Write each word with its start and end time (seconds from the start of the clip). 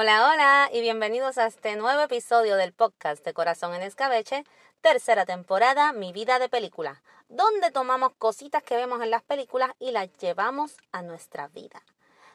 Hola, 0.00 0.30
hola 0.30 0.70
y 0.72 0.80
bienvenidos 0.80 1.38
a 1.38 1.48
este 1.48 1.74
nuevo 1.74 2.00
episodio 2.02 2.54
del 2.54 2.72
podcast 2.72 3.24
de 3.24 3.34
Corazón 3.34 3.74
en 3.74 3.82
Escabeche, 3.82 4.44
tercera 4.80 5.26
temporada, 5.26 5.92
Mi 5.92 6.12
vida 6.12 6.38
de 6.38 6.48
película, 6.48 7.02
donde 7.28 7.72
tomamos 7.72 8.12
cositas 8.16 8.62
que 8.62 8.76
vemos 8.76 9.02
en 9.02 9.10
las 9.10 9.24
películas 9.24 9.72
y 9.80 9.90
las 9.90 10.08
llevamos 10.18 10.76
a 10.92 11.02
nuestra 11.02 11.48
vida. 11.48 11.82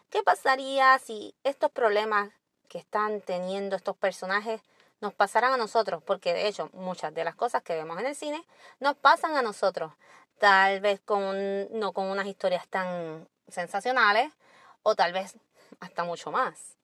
¿Qué 0.10 0.21
pasaría 0.23 1.00
si 1.00 1.36
estos 1.46 1.71
problemas 1.71 2.32
que 2.68 2.79
están 2.79 3.21
teniendo 3.21 3.77
estos 3.77 3.95
personajes 3.95 4.59
nos 5.00 5.14
pasaran 5.14 5.54
a 5.54 5.57
nosotros? 5.57 6.04
Porque 6.04 6.33
de 6.33 6.50
hecho 6.50 6.69
muchas 6.74 7.14
de 7.14 7.24
las 7.24 7.36
cosas 7.36 7.64
que 7.64 7.75
vemos 7.75 7.97
en 7.97 8.07
el 8.07 8.16
cine 8.16 8.43
nos 8.82 8.97
pasan 8.97 9.38
a 9.38 9.41
nosotros. 9.41 9.93
Tal 10.38 10.82
vez 10.82 11.00
con, 11.00 11.69
no 11.71 11.93
con 11.93 12.07
unas 12.07 12.27
historias 12.27 12.68
tan 12.68 13.25
sensacionales 13.47 14.33
o 14.82 14.96
tal 14.96 15.14
vez 15.14 15.38
hasta 15.80 16.04
mucho 16.04 16.30
más. 16.30 16.75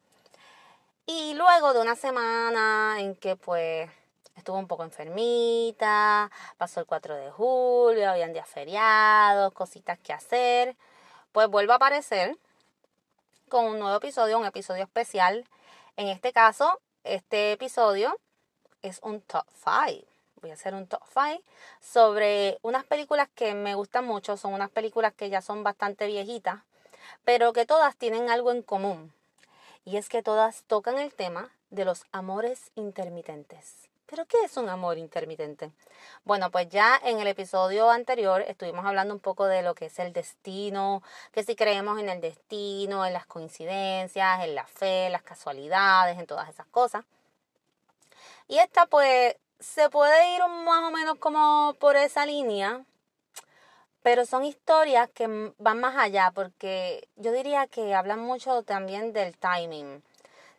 Y 1.11 1.33
luego 1.33 1.73
de 1.73 1.81
una 1.81 1.95
semana 1.95 2.97
en 2.99 3.15
que 3.15 3.35
pues 3.35 3.89
estuvo 4.35 4.59
un 4.59 4.67
poco 4.67 4.83
enfermita, 4.83 6.29
pasó 6.55 6.81
el 6.81 6.85
4 6.85 7.15
de 7.15 7.31
julio, 7.31 8.11
habían 8.11 8.31
días 8.31 8.47
feriados, 8.47 9.51
cositas 9.53 9.97
que 9.97 10.13
hacer, 10.13 10.75
pues 11.31 11.47
vuelvo 11.47 11.71
a 11.71 11.77
aparecer 11.77 12.37
con 13.47 13.65
un 13.65 13.79
nuevo 13.79 13.97
episodio, 13.97 14.37
un 14.37 14.45
episodio 14.45 14.83
especial. 14.83 15.47
En 15.97 16.09
este 16.09 16.31
caso, 16.31 16.79
este 17.03 17.53
episodio 17.53 18.15
es 18.83 18.99
un 19.01 19.19
top 19.21 19.47
5. 19.63 20.05
Voy 20.41 20.51
a 20.51 20.53
hacer 20.53 20.75
un 20.75 20.85
top 20.85 21.01
5 21.11 21.41
sobre 21.81 22.59
unas 22.61 22.83
películas 22.83 23.29
que 23.33 23.55
me 23.55 23.73
gustan 23.73 24.05
mucho. 24.05 24.37
Son 24.37 24.53
unas 24.53 24.69
películas 24.69 25.15
que 25.15 25.31
ya 25.31 25.41
son 25.41 25.63
bastante 25.63 26.05
viejitas, 26.05 26.59
pero 27.25 27.51
que 27.51 27.65
todas 27.65 27.95
tienen 27.95 28.29
algo 28.29 28.51
en 28.51 28.61
común 28.61 29.11
y 29.85 29.97
es 29.97 30.09
que 30.09 30.23
todas 30.23 30.63
tocan 30.63 30.97
el 30.97 31.13
tema 31.13 31.51
de 31.69 31.85
los 31.85 32.05
amores 32.11 32.71
intermitentes. 32.75 33.89
¿Pero 34.09 34.25
qué 34.25 34.37
es 34.43 34.57
un 34.57 34.69
amor 34.69 34.97
intermitente? 34.97 35.71
Bueno, 36.23 36.49
pues 36.49 36.67
ya 36.69 36.99
en 37.03 37.19
el 37.19 37.27
episodio 37.27 37.91
anterior 37.91 38.41
estuvimos 38.41 38.83
hablando 38.83 39.13
un 39.13 39.19
poco 39.19 39.45
de 39.45 39.61
lo 39.61 39.75
que 39.75 39.85
es 39.85 39.99
el 39.99 40.13
destino, 40.13 41.03
que 41.31 41.43
si 41.43 41.55
creemos 41.55 41.99
en 41.99 42.09
el 42.09 42.19
destino, 42.19 43.05
en 43.05 43.13
las 43.13 43.27
coincidencias, 43.27 44.43
en 44.43 44.55
la 44.55 44.65
fe, 44.65 45.05
en 45.05 45.11
las 45.11 45.21
casualidades, 45.21 46.17
en 46.17 46.25
todas 46.25 46.49
esas 46.49 46.65
cosas. 46.67 47.05
Y 48.47 48.57
esta 48.57 48.87
pues 48.87 49.35
se 49.59 49.89
puede 49.91 50.35
ir 50.35 50.41
más 50.65 50.83
o 50.83 50.91
menos 50.91 51.19
como 51.19 51.75
por 51.79 51.95
esa 51.95 52.25
línea, 52.25 52.83
pero 54.03 54.25
son 54.25 54.43
historias 54.43 55.09
que 55.09 55.53
van 55.57 55.79
más 55.79 55.95
allá 55.97 56.31
porque 56.33 57.07
yo 57.15 57.31
diría 57.31 57.67
que 57.67 57.93
hablan 57.93 58.19
mucho 58.19 58.63
también 58.63 59.13
del 59.13 59.37
timing, 59.37 60.03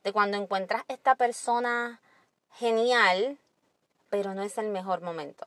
de 0.05 0.13
cuando 0.13 0.37
encuentras 0.37 0.85
esta 0.89 1.15
persona 1.15 2.01
genial, 2.55 3.39
pero 4.09 4.35
no 4.35 4.43
es 4.43 4.59
el 4.59 4.69
mejor 4.69 5.01
momento. 5.01 5.47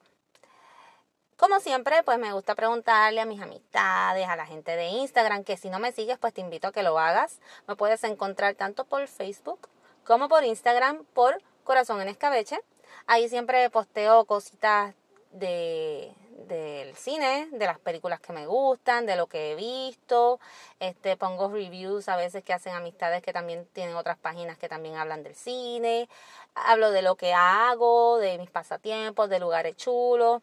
Como 1.37 1.59
siempre, 1.59 2.03
pues 2.03 2.19
me 2.19 2.31
gusta 2.31 2.55
preguntarle 2.55 3.19
a 3.19 3.25
mis 3.25 3.41
amistades, 3.41 4.27
a 4.27 4.35
la 4.35 4.45
gente 4.45 4.75
de 4.75 4.85
Instagram, 4.85 5.43
que 5.43 5.57
si 5.57 5.69
no 5.69 5.79
me 5.79 5.91
sigues, 5.91 6.17
pues 6.17 6.33
te 6.33 6.41
invito 6.41 6.67
a 6.67 6.71
que 6.71 6.83
lo 6.83 6.97
hagas. 6.97 7.39
Me 7.67 7.75
puedes 7.75 8.03
encontrar 8.05 8.55
tanto 8.55 8.85
por 8.85 9.07
Facebook 9.07 9.67
como 10.05 10.29
por 10.29 10.43
Instagram 10.43 11.03
por 11.13 11.41
Corazón 11.63 12.01
en 12.01 12.07
Escabeche. 12.07 12.61
Ahí 13.07 13.27
siempre 13.27 13.69
posteo 13.69 14.25
cositas 14.25 14.95
de, 15.31 16.13
del 16.37 16.95
cine, 16.95 17.47
de 17.51 17.65
las 17.65 17.79
películas 17.79 18.19
que 18.19 18.33
me 18.33 18.45
gustan, 18.47 19.05
de 19.05 19.15
lo 19.15 19.27
que 19.27 19.51
he 19.51 19.55
visto. 19.55 20.39
Este, 20.79 21.17
pongo 21.17 21.49
reviews 21.49 22.09
a 22.09 22.15
veces 22.15 22.43
que 22.43 22.53
hacen 22.53 22.73
amistades 22.73 23.21
que 23.21 23.33
también 23.33 23.65
tienen 23.73 23.95
otras 23.95 24.17
páginas 24.17 24.57
que 24.57 24.69
también 24.69 24.95
hablan 24.95 25.23
del 25.23 25.35
cine. 25.35 26.09
Hablo 26.55 26.91
de 26.91 27.01
lo 27.01 27.15
que 27.15 27.33
hago, 27.33 28.17
de 28.17 28.37
mis 28.37 28.49
pasatiempos, 28.49 29.29
de 29.29 29.39
lugares 29.39 29.77
chulos. 29.77 30.41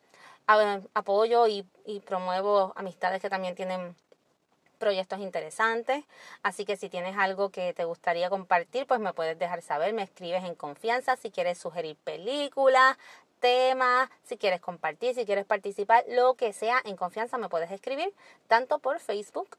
Apoyo 0.95 1.47
y, 1.47 1.65
y 1.85 2.01
promuevo 2.01 2.73
amistades 2.75 3.23
que 3.23 3.31
también 3.31 3.55
tienen 3.55 3.95
proyectos 4.81 5.21
interesantes. 5.21 6.05
Así 6.43 6.65
que 6.65 6.77
si 6.77 6.89
tienes 6.89 7.17
algo 7.17 7.51
que 7.51 7.73
te 7.73 7.85
gustaría 7.85 8.31
compartir, 8.31 8.87
pues 8.87 8.99
me 8.99 9.13
puedes 9.13 9.39
dejar 9.39 9.63
saber, 9.63 9.93
me 9.93 10.03
escribes 10.03 10.43
en 10.43 10.57
confianza. 10.57 11.17
Si 11.17 11.31
quieres 11.31 11.59
sugerir 11.59 11.97
películas, 12.03 12.97
tema, 13.41 14.11
si 14.23 14.37
quieres 14.37 14.61
compartir, 14.61 15.15
si 15.15 15.27
quieres 15.27 15.45
participar, 15.45 16.05
lo 16.09 16.35
que 16.35 16.53
sea, 16.53 16.81
en 16.85 16.97
confianza 16.97 17.39
me 17.39 17.49
puedes 17.49 17.71
escribir, 17.71 18.15
tanto 18.47 18.79
por 18.79 19.01
Facebook, 19.01 19.57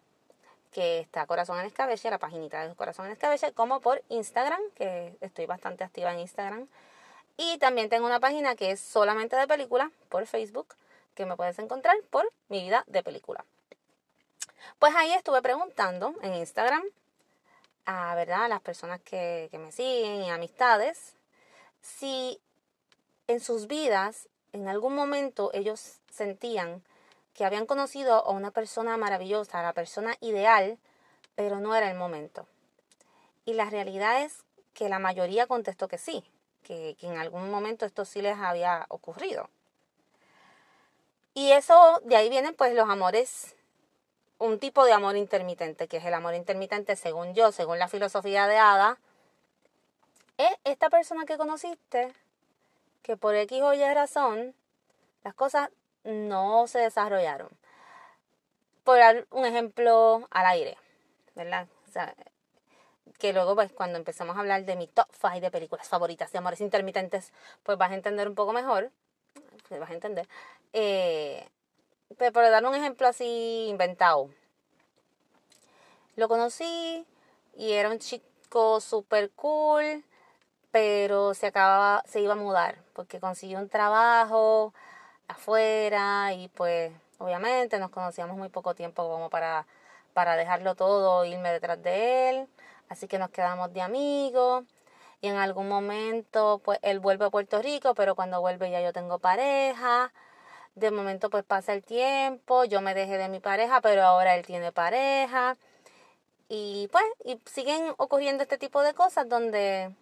que 0.71 0.99
está 0.99 1.25
Corazón 1.25 1.59
en 1.59 1.65
Escabeche, 1.65 2.09
la 2.09 2.17
paginita 2.17 2.65
de 2.65 2.75
Corazón 2.75 3.05
en 3.07 3.11
Escabeche, 3.11 3.51
como 3.51 3.81
por 3.81 4.01
Instagram, 4.09 4.61
que 4.75 5.15
estoy 5.19 5.45
bastante 5.45 5.83
activa 5.83 6.13
en 6.13 6.19
Instagram. 6.19 6.67
Y 7.37 7.57
también 7.57 7.89
tengo 7.89 8.05
una 8.05 8.19
página 8.19 8.55
que 8.55 8.71
es 8.71 8.79
solamente 8.79 9.35
de 9.35 9.47
película, 9.47 9.91
por 10.09 10.25
Facebook, 10.27 10.75
que 11.15 11.25
me 11.25 11.35
puedes 11.35 11.59
encontrar 11.59 11.95
por 12.09 12.31
mi 12.47 12.61
vida 12.61 12.83
de 12.87 13.03
película. 13.03 13.43
Pues 14.79 14.95
ahí 14.95 15.11
estuve 15.13 15.41
preguntando 15.41 16.13
en 16.21 16.35
Instagram 16.35 16.83
a 17.85 18.15
¿verdad? 18.15 18.47
las 18.47 18.61
personas 18.61 19.01
que, 19.01 19.47
que 19.51 19.57
me 19.57 19.71
siguen 19.71 20.23
y 20.23 20.29
amistades 20.29 21.15
si 21.81 22.39
en 23.31 23.39
sus 23.39 23.67
vidas, 23.67 24.27
en 24.53 24.67
algún 24.67 24.95
momento 24.95 25.51
ellos 25.53 25.99
sentían 26.09 26.83
que 27.33 27.45
habían 27.45 27.65
conocido 27.65 28.25
a 28.25 28.31
una 28.31 28.51
persona 28.51 28.97
maravillosa, 28.97 29.59
a 29.59 29.63
la 29.63 29.73
persona 29.73 30.15
ideal, 30.19 30.77
pero 31.35 31.59
no 31.59 31.75
era 31.75 31.89
el 31.89 31.97
momento. 31.97 32.45
Y 33.45 33.53
la 33.53 33.69
realidad 33.69 34.23
es 34.23 34.43
que 34.73 34.89
la 34.89 34.99
mayoría 34.99 35.47
contestó 35.47 35.87
que 35.87 35.97
sí, 35.97 36.23
que, 36.63 36.95
en 37.01 37.17
algún 37.17 37.49
momento 37.49 37.85
esto 37.85 38.05
sí 38.05 38.21
les 38.21 38.37
había 38.37 38.85
ocurrido. 38.89 39.49
Y 41.33 41.51
eso, 41.51 42.01
de 42.03 42.17
ahí 42.17 42.29
vienen 42.29 42.53
pues 42.55 42.73
los 42.73 42.89
amores, 42.89 43.55
un 44.37 44.59
tipo 44.59 44.85
de 44.85 44.91
amor 44.91 45.15
intermitente, 45.15 45.87
que 45.87 45.97
es 45.97 46.05
el 46.05 46.13
amor 46.13 46.35
intermitente 46.35 46.95
según 46.95 47.33
yo, 47.33 47.51
según 47.51 47.79
la 47.79 47.87
filosofía 47.87 48.47
de 48.47 48.57
Ada, 48.57 48.99
es 50.37 50.51
esta 50.63 50.89
persona 50.89 51.25
que 51.25 51.37
conociste 51.37 52.13
que 53.01 53.17
por 53.17 53.35
X 53.35 53.61
o 53.61 53.73
Y 53.73 53.93
razón 53.93 54.55
las 55.23 55.33
cosas 55.33 55.69
no 56.03 56.67
se 56.67 56.79
desarrollaron. 56.79 57.49
Por 58.83 58.97
dar 58.97 59.27
un 59.29 59.45
ejemplo 59.45 60.27
al 60.31 60.45
aire, 60.47 60.77
¿verdad? 61.35 61.67
O 61.87 61.91
sea, 61.91 62.15
que 63.19 63.33
luego 63.33 63.55
pues 63.55 63.71
cuando 63.71 63.97
empezamos 63.97 64.35
a 64.35 64.39
hablar 64.39 64.65
de 64.65 64.75
mi 64.75 64.87
top 64.87 65.07
5 65.21 65.39
de 65.39 65.51
películas 65.51 65.87
favoritas 65.87 66.31
de 66.31 66.39
amores 66.39 66.61
intermitentes, 66.61 67.31
pues 67.63 67.77
vas 67.77 67.91
a 67.91 67.95
entender 67.95 68.27
un 68.27 68.35
poco 68.35 68.53
mejor, 68.53 68.91
pues 69.67 69.79
vas 69.79 69.91
a 69.91 69.93
entender. 69.93 70.27
Eh, 70.73 71.47
pero 72.17 72.31
por 72.31 72.43
dar 72.43 72.65
un 72.65 72.75
ejemplo 72.75 73.07
así 73.07 73.67
inventado, 73.69 74.29
lo 76.15 76.27
conocí 76.27 77.05
y 77.55 77.71
era 77.73 77.89
un 77.89 77.99
chico 77.99 78.81
súper 78.81 79.29
cool, 79.31 80.03
pero 80.71 81.33
se 81.33 81.47
acababa, 81.47 82.03
se 82.07 82.21
iba 82.21 82.33
a 82.33 82.37
mudar 82.37 82.77
porque 82.93 83.19
consiguió 83.19 83.59
un 83.59 83.69
trabajo 83.69 84.73
afuera 85.27 86.33
y 86.33 86.49
pues 86.49 86.91
obviamente 87.19 87.79
nos 87.79 87.91
conocíamos 87.91 88.37
muy 88.37 88.49
poco 88.49 88.75
tiempo 88.75 89.07
como 89.09 89.29
para, 89.29 89.67
para 90.13 90.35
dejarlo 90.35 90.75
todo, 90.75 91.25
irme 91.25 91.51
detrás 91.51 91.81
de 91.83 92.29
él, 92.29 92.47
así 92.89 93.07
que 93.07 93.19
nos 93.19 93.29
quedamos 93.29 93.73
de 93.73 93.81
amigos 93.81 94.65
y 95.21 95.27
en 95.27 95.37
algún 95.37 95.67
momento 95.69 96.61
pues 96.63 96.79
él 96.81 96.99
vuelve 96.99 97.25
a 97.25 97.29
Puerto 97.29 97.61
Rico, 97.61 97.93
pero 97.95 98.15
cuando 98.15 98.41
vuelve 98.41 98.71
ya 98.71 98.81
yo 98.81 98.91
tengo 98.93 99.19
pareja. 99.19 100.11
De 100.75 100.89
momento 100.91 101.29
pues 101.29 101.43
pasa 101.43 101.73
el 101.73 101.83
tiempo, 101.83 102.65
yo 102.65 102.81
me 102.81 102.93
dejé 102.95 103.17
de 103.17 103.29
mi 103.29 103.39
pareja, 103.39 103.81
pero 103.81 104.03
ahora 104.03 104.35
él 104.35 104.45
tiene 104.45 104.71
pareja. 104.71 105.57
Y 106.49 106.89
pues 106.91 107.03
y 107.25 107.39
siguen 107.45 107.93
ocurriendo 107.97 108.43
este 108.43 108.57
tipo 108.57 108.81
de 108.81 108.93
cosas 108.93 109.29
donde 109.29 109.95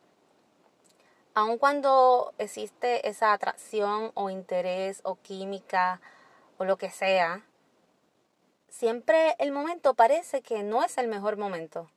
aun 1.40 1.58
cuando 1.58 2.34
existe 2.38 3.08
esa 3.08 3.32
atracción 3.34 4.12
o 4.14 4.30
interés 4.30 5.00
o 5.04 5.16
química 5.16 6.02
o 6.58 6.66
lo 6.66 6.78
que 6.78 6.90
sea, 6.90 7.46
siempre 8.68 9.36
el 9.40 9.52
momento 9.52 9.94
parece 9.94 10.42
que 10.42 10.64
no 10.64 10.84
es 10.84 10.98
el 10.98 11.08
mejor 11.08 11.38
momento. 11.38 11.90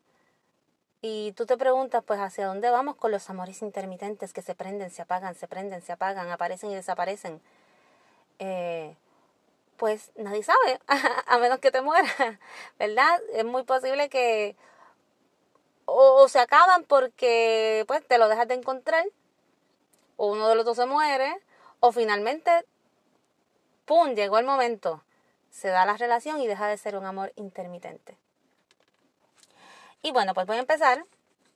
Y 1.00 1.32
tú 1.32 1.46
te 1.46 1.56
preguntas, 1.56 2.04
pues, 2.04 2.20
¿hacia 2.20 2.46
dónde 2.46 2.70
vamos 2.70 2.94
con 2.94 3.10
los 3.10 3.28
amores 3.28 3.62
intermitentes 3.62 4.32
que 4.32 4.42
se 4.42 4.54
prenden, 4.54 4.90
se 4.90 5.02
apagan, 5.02 5.34
se 5.34 5.48
prenden, 5.48 5.82
se 5.82 5.92
apagan, 5.92 6.30
aparecen 6.30 6.70
y 6.70 6.76
desaparecen? 6.76 7.42
Eh, 8.38 8.94
pues 9.76 10.12
nadie 10.14 10.44
sabe, 10.44 10.80
a 11.26 11.38
menos 11.38 11.58
que 11.58 11.72
te 11.72 11.82
mueras, 11.82 12.12
¿verdad? 12.78 13.20
Es 13.32 13.44
muy 13.44 13.64
posible 13.64 14.08
que 14.08 14.54
o, 15.86 16.28
se 16.28 16.38
acaban 16.38 16.84
porque 16.84 17.84
pues 17.88 18.06
te 18.06 18.18
lo 18.18 18.28
dejas 18.28 18.46
de 18.46 18.54
encontrar 18.54 19.04
o 20.22 20.26
uno 20.26 20.48
de 20.48 20.54
los 20.54 20.64
dos 20.64 20.76
se 20.76 20.86
muere, 20.86 21.36
o 21.80 21.90
finalmente, 21.90 22.64
¡pum!, 23.86 24.14
llegó 24.14 24.38
el 24.38 24.46
momento, 24.46 25.02
se 25.50 25.66
da 25.66 25.84
la 25.84 25.96
relación 25.96 26.40
y 26.40 26.46
deja 26.46 26.68
de 26.68 26.78
ser 26.78 26.96
un 26.96 27.04
amor 27.04 27.32
intermitente. 27.34 28.16
Y 30.00 30.12
bueno, 30.12 30.32
pues 30.32 30.46
voy 30.46 30.58
a 30.58 30.60
empezar 30.60 31.04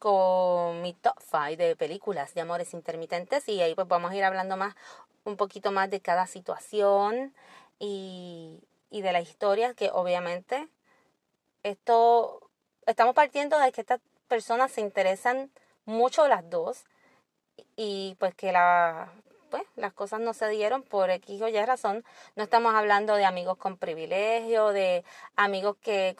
con 0.00 0.82
mi 0.82 0.94
top 0.94 1.14
5 1.20 1.56
de 1.56 1.76
películas 1.76 2.34
de 2.34 2.40
amores 2.40 2.74
intermitentes 2.74 3.48
y 3.48 3.62
ahí 3.62 3.76
pues 3.76 3.86
vamos 3.86 4.10
a 4.10 4.16
ir 4.16 4.24
hablando 4.24 4.56
más, 4.56 4.74
un 5.22 5.36
poquito 5.36 5.70
más 5.70 5.88
de 5.88 6.00
cada 6.00 6.26
situación 6.26 7.32
y, 7.78 8.58
y 8.90 9.00
de 9.00 9.12
la 9.12 9.20
historia 9.20 9.74
que 9.74 9.90
obviamente 9.92 10.66
esto, 11.62 12.50
estamos 12.84 13.14
partiendo 13.14 13.60
de 13.60 13.70
que 13.70 13.82
estas 13.82 14.00
personas 14.26 14.72
se 14.72 14.80
interesan 14.80 15.52
mucho 15.84 16.26
las 16.26 16.50
dos 16.50 16.84
y 17.76 18.16
pues 18.18 18.34
que 18.34 18.52
la, 18.52 19.12
pues, 19.50 19.62
las 19.76 19.92
cosas 19.92 20.20
no 20.20 20.34
se 20.34 20.48
dieron 20.48 20.82
por 20.82 21.10
X 21.10 21.40
o 21.42 21.48
Y 21.48 21.64
razón. 21.64 22.04
No 22.34 22.42
estamos 22.42 22.74
hablando 22.74 23.14
de 23.14 23.24
amigos 23.24 23.56
con 23.56 23.76
privilegio, 23.76 24.68
de 24.68 25.04
amigos 25.36 25.76
que 25.80 26.16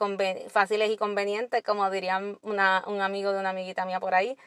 fáciles 0.51 0.91
y 0.91 0.97
convenientes, 0.97 1.63
como 1.63 1.91
dirían 1.91 2.39
una, 2.43 2.85
un 2.87 3.01
amigo 3.01 3.33
de 3.33 3.41
una 3.41 3.51
amiguita 3.51 3.85
mía 3.85 4.01
por 4.01 4.15
ahí. 4.15 4.39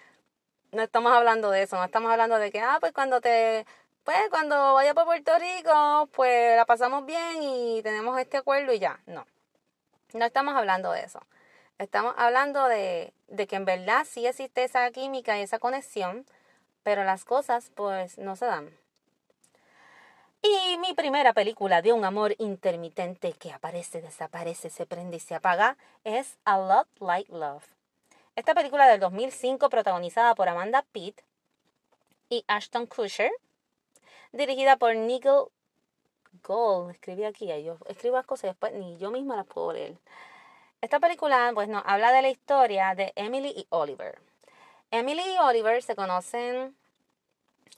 No 0.72 0.82
estamos 0.84 1.12
hablando 1.14 1.52
de 1.52 1.64
eso, 1.64 1.78
no 1.78 1.84
estamos 1.84 2.12
hablando 2.12 2.38
de 2.38 2.52
que, 2.52 2.62
ah, 2.62 2.78
pues 2.80 2.94
cuando 2.94 3.22
te, 3.22 3.66
pues 4.04 4.18
cuando 4.30 4.74
vaya 4.74 4.94
por 4.94 5.06
Puerto 5.06 5.32
Rico, 5.38 6.10
pues 6.14 6.56
la 6.56 6.66
pasamos 6.66 7.06
bien 7.06 7.42
y 7.42 7.82
tenemos 7.84 8.20
este 8.20 8.38
acuerdo 8.38 8.74
y 8.74 8.80
ya. 8.80 9.00
No, 9.08 9.26
no 10.14 10.26
estamos 10.26 10.56
hablando 10.56 10.92
de 10.92 11.02
eso. 11.04 11.20
Estamos 11.78 12.14
hablando 12.18 12.68
de, 12.68 13.14
de 13.28 13.48
que 13.48 13.56
en 13.56 13.66
verdad 13.66 14.06
sí 14.10 14.26
existe 14.28 14.64
esa 14.64 14.90
química 14.92 15.38
y 15.38 15.42
esa 15.44 15.60
conexión, 15.60 16.26
pero 16.84 17.04
las 17.04 17.26
cosas 17.26 17.72
pues 17.76 18.18
no 18.18 18.36
se 18.36 18.46
dan. 18.46 18.70
Y 20.42 20.78
mi 20.78 20.94
primera 20.94 21.34
película 21.34 21.82
de 21.82 21.92
un 21.92 22.06
amor 22.06 22.34
intermitente 22.38 23.34
que 23.34 23.52
aparece, 23.52 24.02
desaparece, 24.02 24.70
se 24.70 24.86
prende 24.86 25.18
y 25.18 25.20
se 25.20 25.36
apaga 25.36 25.76
es 26.06 26.38
A 26.46 26.58
Lot 26.58 26.88
Like 27.00 27.32
Love. 27.34 27.66
Esta 28.38 28.56
película 28.56 28.88
del 28.88 29.02
2005 29.02 29.70
protagonizada 29.70 30.36
por 30.36 30.48
Amanda 30.48 30.86
Pitt 30.94 31.20
y 32.30 32.46
Ashton 32.48 32.86
Kutcher, 32.86 33.32
dirigida 34.32 34.78
por 34.78 34.96
Nigel 34.96 35.48
Gold, 36.44 36.92
escribí 36.92 37.26
aquí, 37.26 37.48
yo 37.62 37.78
escribo 37.88 38.16
las 38.16 38.26
cosas 38.26 38.52
después 38.52 38.72
ni 38.74 38.98
yo 38.98 39.12
misma 39.12 39.36
las 39.36 39.46
puedo 39.46 39.74
leer. 39.74 39.98
Esta 40.80 41.02
película 41.02 41.52
pues 41.54 41.68
nos 41.68 41.84
habla 41.86 42.14
de 42.14 42.22
la 42.22 42.30
historia 42.30 42.96
de 42.96 43.12
Emily 43.18 43.50
y 43.50 43.68
Oliver. 43.72 44.29
Emily 44.92 45.22
y 45.22 45.38
Oliver 45.38 45.84
se 45.84 45.96
conocen 45.96 46.76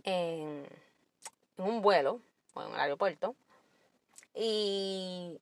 en, 0.03 0.65
un 1.57 1.81
vuelo 1.81 2.21
o 2.53 2.61
en 2.61 2.69
un 2.69 2.79
aeropuerto. 2.79 3.35
Y 4.33 5.39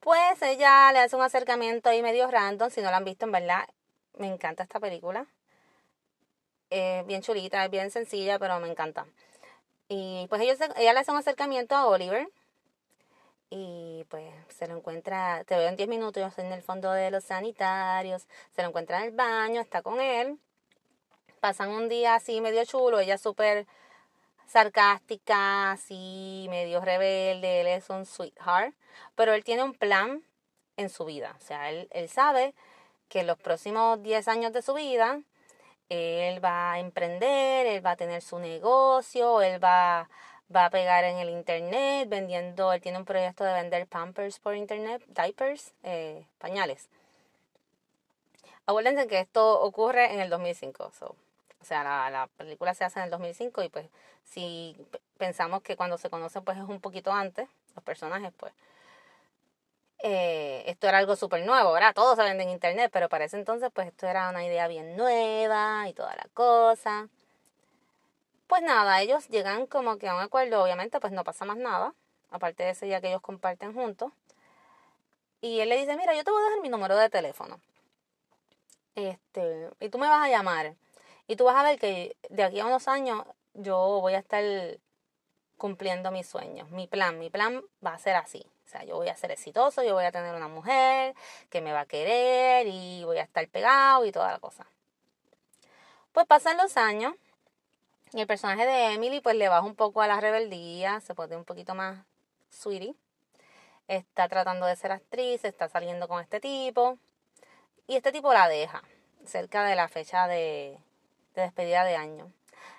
pues 0.00 0.40
ella 0.42 0.90
le 0.92 1.00
hace 1.00 1.16
un 1.16 1.22
acercamiento 1.22 1.90
ahí 1.90 2.02
medio 2.02 2.30
random. 2.30 2.70
Si 2.70 2.80
no 2.80 2.90
la 2.90 2.96
han 2.96 3.04
visto, 3.04 3.26
en 3.26 3.32
verdad, 3.32 3.68
me 4.18 4.26
encanta 4.26 4.62
esta 4.62 4.80
película. 4.80 5.26
Es 6.70 7.06
bien 7.06 7.22
chulita, 7.22 7.64
es 7.64 7.70
bien 7.70 7.90
sencilla, 7.90 8.38
pero 8.38 8.58
me 8.58 8.70
encanta. 8.70 9.06
Y 9.88 10.26
pues 10.28 10.40
ella, 10.40 10.54
ella 10.76 10.92
le 10.94 11.00
hace 11.00 11.10
un 11.10 11.18
acercamiento 11.18 11.74
a 11.74 11.86
Oliver. 11.86 12.26
Y 13.50 14.04
pues 14.08 14.32
se 14.48 14.66
lo 14.66 14.76
encuentra, 14.76 15.44
te 15.44 15.56
veo 15.56 15.68
en 15.68 15.76
10 15.76 15.88
minutos 15.88 16.38
en 16.38 16.52
el 16.52 16.62
fondo 16.62 16.90
de 16.90 17.10
los 17.10 17.24
sanitarios. 17.24 18.26
Se 18.56 18.62
lo 18.62 18.68
encuentra 18.68 18.98
en 19.00 19.04
el 19.04 19.10
baño, 19.12 19.60
está 19.60 19.82
con 19.82 20.00
él 20.00 20.38
pasan 21.44 21.68
un 21.68 21.90
día 21.90 22.14
así 22.14 22.40
medio 22.40 22.64
chulo, 22.64 23.00
ella 23.00 23.18
súper 23.18 23.66
sarcástica, 24.46 25.72
así 25.72 26.46
medio 26.48 26.80
rebelde, 26.80 27.60
él 27.60 27.66
es 27.66 27.90
un 27.90 28.06
sweetheart, 28.06 28.74
pero 29.14 29.34
él 29.34 29.44
tiene 29.44 29.62
un 29.62 29.74
plan 29.74 30.24
en 30.78 30.88
su 30.88 31.04
vida, 31.04 31.36
o 31.38 31.44
sea, 31.44 31.68
él, 31.68 31.86
él 31.90 32.08
sabe 32.08 32.54
que 33.10 33.20
en 33.20 33.26
los 33.26 33.36
próximos 33.36 34.02
10 34.02 34.26
años 34.28 34.54
de 34.54 34.62
su 34.62 34.72
vida, 34.72 35.20
él 35.90 36.42
va 36.42 36.72
a 36.72 36.78
emprender, 36.78 37.66
él 37.66 37.84
va 37.84 37.90
a 37.90 37.96
tener 37.96 38.22
su 38.22 38.38
negocio, 38.38 39.42
él 39.42 39.62
va, 39.62 40.08
va 40.48 40.64
a 40.64 40.70
pegar 40.70 41.04
en 41.04 41.18
el 41.18 41.28
internet 41.28 42.08
vendiendo, 42.08 42.72
él 42.72 42.80
tiene 42.80 42.96
un 42.96 43.04
proyecto 43.04 43.44
de 43.44 43.52
vender 43.52 43.86
pampers 43.86 44.38
por 44.38 44.56
internet, 44.56 45.04
diapers, 45.08 45.74
eh, 45.82 46.24
pañales. 46.38 46.88
Acuérdense 48.64 49.06
que 49.08 49.20
esto 49.20 49.60
ocurre 49.60 50.14
en 50.14 50.20
el 50.20 50.30
2005, 50.30 50.90
so 50.98 51.16
o 51.64 51.66
sea, 51.66 51.82
la, 51.82 52.10
la, 52.10 52.26
película 52.26 52.74
se 52.74 52.84
hace 52.84 52.98
en 52.98 53.06
el 53.06 53.10
2005 53.10 53.62
y 53.62 53.70
pues 53.70 53.88
si 54.22 54.76
pensamos 55.16 55.62
que 55.62 55.76
cuando 55.76 55.96
se 55.96 56.10
conocen 56.10 56.44
pues 56.44 56.58
es 56.58 56.64
un 56.64 56.78
poquito 56.78 57.10
antes, 57.10 57.48
los 57.74 57.82
personajes 57.82 58.34
pues, 58.36 58.52
eh, 60.00 60.62
esto 60.66 60.88
era 60.88 60.98
algo 60.98 61.16
súper 61.16 61.46
nuevo, 61.46 61.72
¿verdad? 61.72 61.94
Todo 61.94 62.16
se 62.16 62.22
vende 62.22 62.42
en 62.42 62.50
internet, 62.50 62.90
pero 62.92 63.08
para 63.08 63.24
ese 63.24 63.38
entonces 63.38 63.70
pues 63.72 63.86
esto 63.88 64.06
era 64.06 64.28
una 64.28 64.44
idea 64.44 64.68
bien 64.68 64.94
nueva 64.94 65.88
y 65.88 65.94
toda 65.94 66.14
la 66.16 66.28
cosa. 66.34 67.08
Pues 68.46 68.60
nada, 68.60 69.00
ellos 69.00 69.26
llegan 69.28 69.66
como 69.66 69.96
que 69.96 70.06
a 70.06 70.14
un 70.14 70.20
acuerdo, 70.20 70.62
obviamente 70.62 71.00
pues 71.00 71.14
no 71.14 71.24
pasa 71.24 71.46
más 71.46 71.56
nada, 71.56 71.94
aparte 72.30 72.62
de 72.62 72.70
ese 72.70 72.84
día 72.84 73.00
que 73.00 73.08
ellos 73.08 73.22
comparten 73.22 73.72
juntos. 73.72 74.12
Y 75.40 75.60
él 75.60 75.70
le 75.70 75.78
dice, 75.78 75.96
mira, 75.96 76.14
yo 76.14 76.24
te 76.24 76.30
voy 76.30 76.42
a 76.42 76.44
dejar 76.44 76.60
mi 76.60 76.68
número 76.68 76.94
de 76.96 77.08
teléfono. 77.08 77.58
Este, 78.94 79.70
y 79.80 79.88
tú 79.88 79.98
me 79.98 80.08
vas 80.08 80.26
a 80.26 80.28
llamar. 80.28 80.74
Y 81.26 81.36
tú 81.36 81.44
vas 81.44 81.56
a 81.56 81.62
ver 81.62 81.78
que 81.78 82.16
de 82.28 82.42
aquí 82.44 82.60
a 82.60 82.66
unos 82.66 82.88
años 82.88 83.24
yo 83.54 84.00
voy 84.00 84.14
a 84.14 84.18
estar 84.18 84.44
cumpliendo 85.56 86.10
mis 86.10 86.26
sueños. 86.26 86.70
Mi 86.70 86.86
plan, 86.86 87.18
mi 87.18 87.30
plan 87.30 87.62
va 87.84 87.94
a 87.94 87.98
ser 87.98 88.16
así. 88.16 88.44
O 88.66 88.68
sea, 88.68 88.84
yo 88.84 88.96
voy 88.96 89.08
a 89.08 89.16
ser 89.16 89.30
exitoso, 89.30 89.82
yo 89.82 89.94
voy 89.94 90.04
a 90.04 90.12
tener 90.12 90.34
una 90.34 90.48
mujer 90.48 91.14
que 91.50 91.60
me 91.60 91.72
va 91.72 91.80
a 91.80 91.86
querer 91.86 92.66
y 92.66 93.04
voy 93.04 93.18
a 93.18 93.22
estar 93.22 93.46
pegado 93.48 94.04
y 94.04 94.12
toda 94.12 94.32
la 94.32 94.38
cosa. 94.38 94.66
Pues 96.12 96.26
pasan 96.26 96.56
los 96.56 96.76
años 96.76 97.14
y 98.12 98.20
el 98.20 98.26
personaje 98.26 98.66
de 98.66 98.94
Emily 98.94 99.20
pues 99.20 99.36
le 99.36 99.48
baja 99.48 99.66
un 99.66 99.74
poco 99.74 100.00
a 100.00 100.06
la 100.06 100.20
rebeldía, 100.20 101.00
se 101.00 101.14
pone 101.14 101.36
un 101.36 101.44
poquito 101.44 101.74
más 101.74 102.04
sweetie. 102.50 102.94
Está 103.88 104.28
tratando 104.28 104.66
de 104.66 104.76
ser 104.76 104.92
actriz, 104.92 105.44
está 105.44 105.68
saliendo 105.68 106.08
con 106.08 106.20
este 106.22 106.40
tipo 106.40 106.98
y 107.86 107.96
este 107.96 108.12
tipo 108.12 108.32
la 108.32 108.48
deja 108.48 108.82
cerca 109.26 109.64
de 109.64 109.76
la 109.76 109.88
fecha 109.88 110.26
de, 110.26 110.78
de 111.34 111.42
despedida 111.42 111.84
de 111.84 111.96
año. 111.96 112.32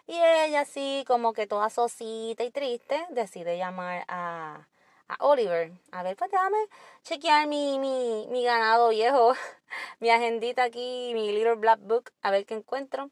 Y 0.07 0.13
ella 0.17 0.61
así 0.61 1.03
como 1.07 1.33
que 1.33 1.47
toda 1.47 1.69
sosita 1.69 2.43
y 2.43 2.51
triste 2.51 3.05
decide 3.09 3.57
llamar 3.57 4.05
a, 4.07 4.67
a 5.07 5.25
Oliver. 5.25 5.71
A 5.91 6.03
ver, 6.03 6.15
pues 6.15 6.31
déjame 6.31 6.57
chequear 7.03 7.47
mi, 7.47 7.79
mi, 7.79 8.27
mi 8.29 8.43
ganado 8.43 8.89
viejo, 8.89 9.33
mi 9.99 10.09
agendita 10.09 10.63
aquí, 10.63 11.11
mi 11.13 11.31
little 11.31 11.55
black 11.55 11.79
book, 11.81 12.11
a 12.21 12.31
ver 12.31 12.45
qué 12.45 12.53
encuentro. 12.53 13.09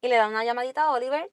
Y 0.00 0.08
le 0.08 0.16
da 0.16 0.26
una 0.26 0.44
llamadita 0.44 0.82
a 0.82 0.92
Oliver, 0.92 1.30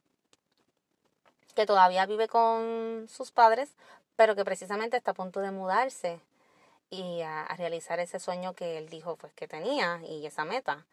que 1.56 1.66
todavía 1.66 2.06
vive 2.06 2.28
con 2.28 3.08
sus 3.10 3.32
padres, 3.32 3.72
pero 4.16 4.36
que 4.36 4.46
precisamente 4.46 4.98
está 4.98 5.12
a 5.12 5.16
punto 5.16 5.40
de 5.40 5.52
mudarse 5.52 6.20
y 6.92 7.22
a, 7.22 7.44
a 7.44 7.56
realizar 7.56 8.00
ese 8.00 8.20
sueño 8.20 8.54
que 8.54 8.78
él 8.78 8.90
dijo 8.90 9.16
pues 9.16 9.34
que 9.34 9.48
tenía 9.48 10.02
y 10.04 10.26
esa 10.26 10.46
meta. 10.46 10.86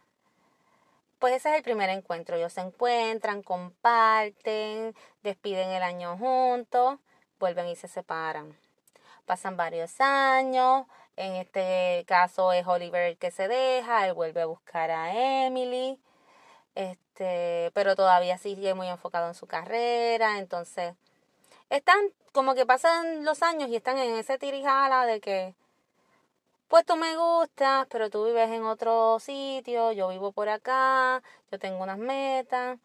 Pues 1.19 1.35
ese 1.35 1.51
es 1.51 1.57
el 1.57 1.63
primer 1.63 1.89
encuentro. 1.91 2.37
Ellos 2.37 2.53
se 2.53 2.61
encuentran, 2.61 3.43
comparten, 3.43 4.95
despiden 5.23 5.71
el 5.71 5.83
año 5.83 6.17
juntos, 6.19 6.99
vuelven 7.39 7.69
y 7.69 7.77
se 7.77 7.89
separan. 7.89 8.57
Pasan 9.25 9.57
varios 9.57 10.01
años. 10.01 10.87
En 11.17 11.35
este 11.37 12.05
caso 12.07 12.53
es 12.53 12.67
Oliver 12.67 13.03
el 13.03 13.19
que 13.19 13.31
se 13.31 13.49
deja, 13.49 14.07
él 14.07 14.13
vuelve 14.15 14.43
a 14.43 14.47
buscar 14.47 14.91
a 14.91 15.47
Emily. 15.47 15.99
Este, 16.75 17.71
pero 17.75 17.97
todavía 17.97 18.37
sigue 18.39 18.75
muy 18.75 18.89
enfocado 18.89 19.29
en 19.29 19.35
su 19.35 19.47
carrera, 19.47 20.39
entonces 20.39 20.95
están 21.71 21.99
como 22.33 22.55
que 22.55 22.67
pasan 22.67 23.25
los 23.25 23.43
años 23.43 23.71
y 23.71 23.77
están 23.77 23.99
en 23.99 24.17
ese 24.17 24.39
tirijala 24.39 25.07
de 25.07 25.21
que 25.21 25.55
pues 26.69 26.85
tú 26.85 26.97
me 26.97 27.17
gustas, 27.17 27.87
pero 27.91 28.11
tú 28.11 28.25
vives 28.25 28.51
en 28.51 28.65
otro 28.65 29.19
sitio, 29.21 29.93
yo 29.93 30.09
vivo 30.09 30.33
por 30.33 30.49
acá, 30.49 31.23
yo 31.51 31.59
tengo 31.59 31.83
unas 31.83 31.99
metas. 31.99 32.79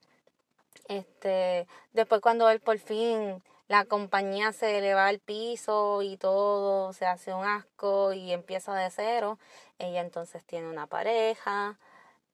Este, 0.87 1.67
después 1.93 2.21
cuando 2.21 2.49
él 2.49 2.59
por 2.59 2.77
fin 2.79 3.43
la 3.67 3.85
compañía 3.85 4.51
se 4.51 4.79
eleva 4.79 5.07
al 5.07 5.19
piso 5.19 6.01
y 6.01 6.17
todo 6.17 6.91
se 6.93 7.05
hace 7.05 7.33
un 7.33 7.45
asco 7.45 8.13
y 8.13 8.33
empieza 8.33 8.75
de 8.75 8.89
cero, 8.91 9.39
ella 9.79 10.01
entonces 10.01 10.43
tiene 10.45 10.69
una 10.69 10.87
pareja. 10.87 11.79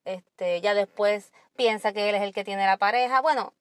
Este, 0.06 0.62
ya 0.62 0.74
después 0.74 1.32
piensa 1.56 1.94
que 1.94 2.10
él 2.10 2.16
es 2.16 2.24
el 2.24 2.34
que 2.34 2.44
tiene 2.44 2.66
la 2.66 2.78
pareja. 2.78 3.22
Bueno, 3.22 3.54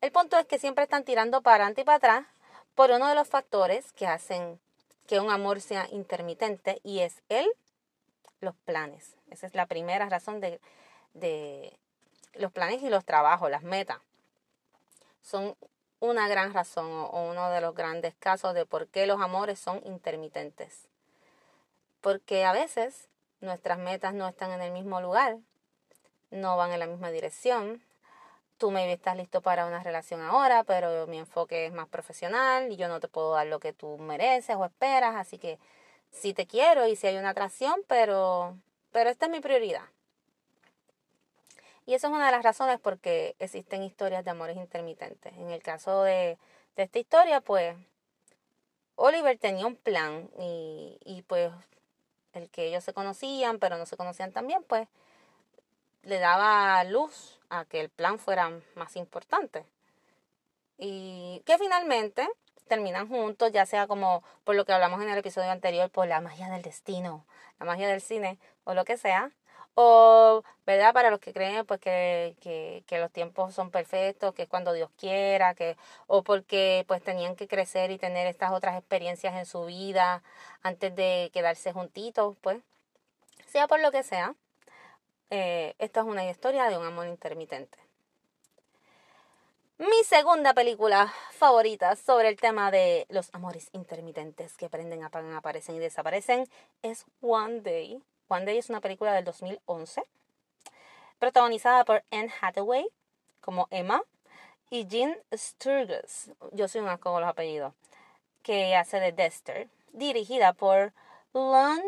el 0.00 0.12
punto 0.12 0.38
es 0.38 0.46
que 0.46 0.58
siempre 0.58 0.84
están 0.84 1.04
tirando 1.04 1.42
para 1.42 1.56
adelante 1.56 1.82
y 1.82 1.84
para 1.84 1.96
atrás 1.96 2.26
por 2.74 2.90
uno 2.90 3.08
de 3.08 3.14
los 3.14 3.28
factores 3.28 3.92
que 3.94 4.06
hacen 4.06 4.60
que 5.06 5.20
un 5.20 5.30
amor 5.30 5.60
sea 5.60 5.88
intermitente 5.90 6.80
y 6.82 7.00
es 7.00 7.22
él, 7.28 7.46
los 8.40 8.54
planes. 8.64 9.16
Esa 9.30 9.46
es 9.46 9.54
la 9.54 9.66
primera 9.66 10.08
razón 10.08 10.40
de, 10.40 10.60
de 11.14 11.78
los 12.34 12.52
planes 12.52 12.82
y 12.82 12.88
los 12.88 13.04
trabajos, 13.04 13.50
las 13.50 13.62
metas. 13.62 13.98
Son 15.22 15.56
una 16.00 16.28
gran 16.28 16.52
razón 16.52 16.86
o 16.90 17.30
uno 17.30 17.50
de 17.50 17.60
los 17.60 17.74
grandes 17.74 18.14
casos 18.18 18.54
de 18.54 18.66
por 18.66 18.86
qué 18.88 19.06
los 19.06 19.20
amores 19.20 19.58
son 19.58 19.80
intermitentes. 19.84 20.88
Porque 22.00 22.44
a 22.44 22.52
veces 22.52 23.08
nuestras 23.40 23.78
metas 23.78 24.14
no 24.14 24.28
están 24.28 24.52
en 24.52 24.62
el 24.62 24.72
mismo 24.72 25.00
lugar, 25.00 25.38
no 26.30 26.56
van 26.56 26.72
en 26.72 26.80
la 26.80 26.86
misma 26.86 27.10
dirección. 27.10 27.82
Tú 28.58 28.70
maybe 28.70 28.92
estás 28.94 29.16
listo 29.16 29.42
para 29.42 29.66
una 29.66 29.82
relación 29.82 30.22
ahora, 30.22 30.64
pero 30.64 31.06
mi 31.06 31.18
enfoque 31.18 31.66
es 31.66 31.72
más 31.72 31.88
profesional 31.88 32.72
y 32.72 32.76
yo 32.76 32.88
no 32.88 33.00
te 33.00 33.08
puedo 33.08 33.32
dar 33.32 33.46
lo 33.46 33.60
que 33.60 33.72
tú 33.74 33.98
mereces 33.98 34.56
o 34.56 34.64
esperas, 34.64 35.14
así 35.16 35.38
que 35.38 35.58
sí 36.10 36.32
te 36.32 36.46
quiero 36.46 36.86
y 36.86 36.96
sí 36.96 37.06
hay 37.06 37.18
una 37.18 37.30
atracción, 37.30 37.82
pero, 37.86 38.56
pero 38.92 39.10
esta 39.10 39.26
es 39.26 39.32
mi 39.32 39.40
prioridad. 39.40 39.84
Y 41.84 41.94
eso 41.94 42.08
es 42.08 42.12
una 42.14 42.26
de 42.26 42.32
las 42.32 42.42
razones 42.42 42.80
por 42.80 42.98
qué 42.98 43.36
existen 43.38 43.82
historias 43.82 44.24
de 44.24 44.30
amores 44.30 44.56
intermitentes. 44.56 45.32
En 45.34 45.50
el 45.50 45.62
caso 45.62 46.02
de, 46.02 46.38
de 46.76 46.82
esta 46.82 46.98
historia, 46.98 47.40
pues 47.42 47.76
Oliver 48.96 49.38
tenía 49.38 49.66
un 49.66 49.76
plan 49.76 50.30
y, 50.38 50.98
y 51.04 51.22
pues 51.22 51.52
el 52.32 52.48
que 52.48 52.68
ellos 52.68 52.82
se 52.82 52.94
conocían, 52.94 53.58
pero 53.58 53.76
no 53.76 53.86
se 53.86 53.96
conocían 53.96 54.32
también, 54.32 54.64
pues 54.64 54.88
le 56.02 56.18
daba 56.18 56.82
luz 56.84 57.35
a 57.50 57.64
que 57.64 57.80
el 57.80 57.88
plan 57.88 58.18
fuera 58.18 58.50
más 58.74 58.96
importante. 58.96 59.64
Y 60.78 61.42
que 61.46 61.58
finalmente 61.58 62.28
terminan 62.68 63.08
juntos, 63.08 63.52
ya 63.52 63.66
sea 63.66 63.86
como 63.86 64.22
por 64.44 64.56
lo 64.56 64.64
que 64.64 64.72
hablamos 64.72 65.02
en 65.02 65.08
el 65.08 65.18
episodio 65.18 65.50
anterior, 65.50 65.90
por 65.90 66.06
la 66.06 66.20
magia 66.20 66.48
del 66.50 66.62
destino, 66.62 67.24
la 67.58 67.66
magia 67.66 67.88
del 67.88 68.00
cine 68.00 68.38
o 68.64 68.74
lo 68.74 68.84
que 68.84 68.96
sea, 68.96 69.30
o, 69.74 70.42
¿verdad? 70.64 70.94
Para 70.94 71.10
los 71.10 71.20
que 71.20 71.32
creen 71.34 71.66
pues 71.66 71.80
que, 71.80 72.36
que, 72.40 72.82
que, 72.86 72.98
los 72.98 73.12
tiempos 73.12 73.54
son 73.54 73.70
perfectos, 73.70 74.34
que 74.34 74.44
es 74.44 74.48
cuando 74.48 74.72
Dios 74.72 74.90
quiera, 74.98 75.54
que, 75.54 75.76
o 76.06 76.22
porque 76.22 76.84
pues 76.88 77.02
tenían 77.02 77.36
que 77.36 77.46
crecer 77.46 77.90
y 77.90 77.98
tener 77.98 78.26
estas 78.26 78.52
otras 78.52 78.78
experiencias 78.78 79.34
en 79.34 79.44
su 79.46 79.66
vida 79.66 80.22
antes 80.62 80.96
de 80.96 81.30
quedarse 81.34 81.72
juntitos, 81.72 82.36
pues, 82.40 82.58
sea 83.46 83.68
por 83.68 83.80
lo 83.80 83.90
que 83.92 84.02
sea, 84.02 84.34
eh, 85.30 85.74
esta 85.78 86.00
es 86.00 86.06
una 86.06 86.28
historia 86.28 86.68
de 86.68 86.78
un 86.78 86.84
amor 86.84 87.06
intermitente. 87.06 87.78
Mi 89.78 90.04
segunda 90.04 90.54
película 90.54 91.12
favorita 91.32 91.96
sobre 91.96 92.28
el 92.28 92.36
tema 92.36 92.70
de 92.70 93.06
los 93.10 93.28
amores 93.34 93.68
intermitentes 93.72 94.56
que 94.56 94.70
prenden, 94.70 95.04
apagan, 95.04 95.34
aparecen 95.34 95.76
y 95.76 95.80
desaparecen 95.80 96.48
es 96.82 97.04
One 97.20 97.60
Day 97.60 98.02
One 98.28 98.44
Day 98.44 98.58
es 98.58 98.70
una 98.70 98.80
película 98.80 99.12
del 99.12 99.24
2011, 99.24 100.02
protagonizada 101.20 101.84
por 101.84 102.02
Anne 102.10 102.32
Hathaway 102.40 102.86
como 103.40 103.68
Emma 103.70 104.02
y 104.68 104.86
Jean 104.88 105.16
Sturges, 105.32 106.32
yo 106.50 106.66
soy 106.66 106.80
un 106.80 106.88
asco 106.88 107.12
con 107.12 107.20
los 107.20 107.30
apellidos, 107.30 107.72
que 108.42 108.74
hace 108.74 108.98
de 108.98 109.12
Dexter, 109.12 109.68
dirigida 109.92 110.54
por 110.54 110.92
Lon 111.32 111.80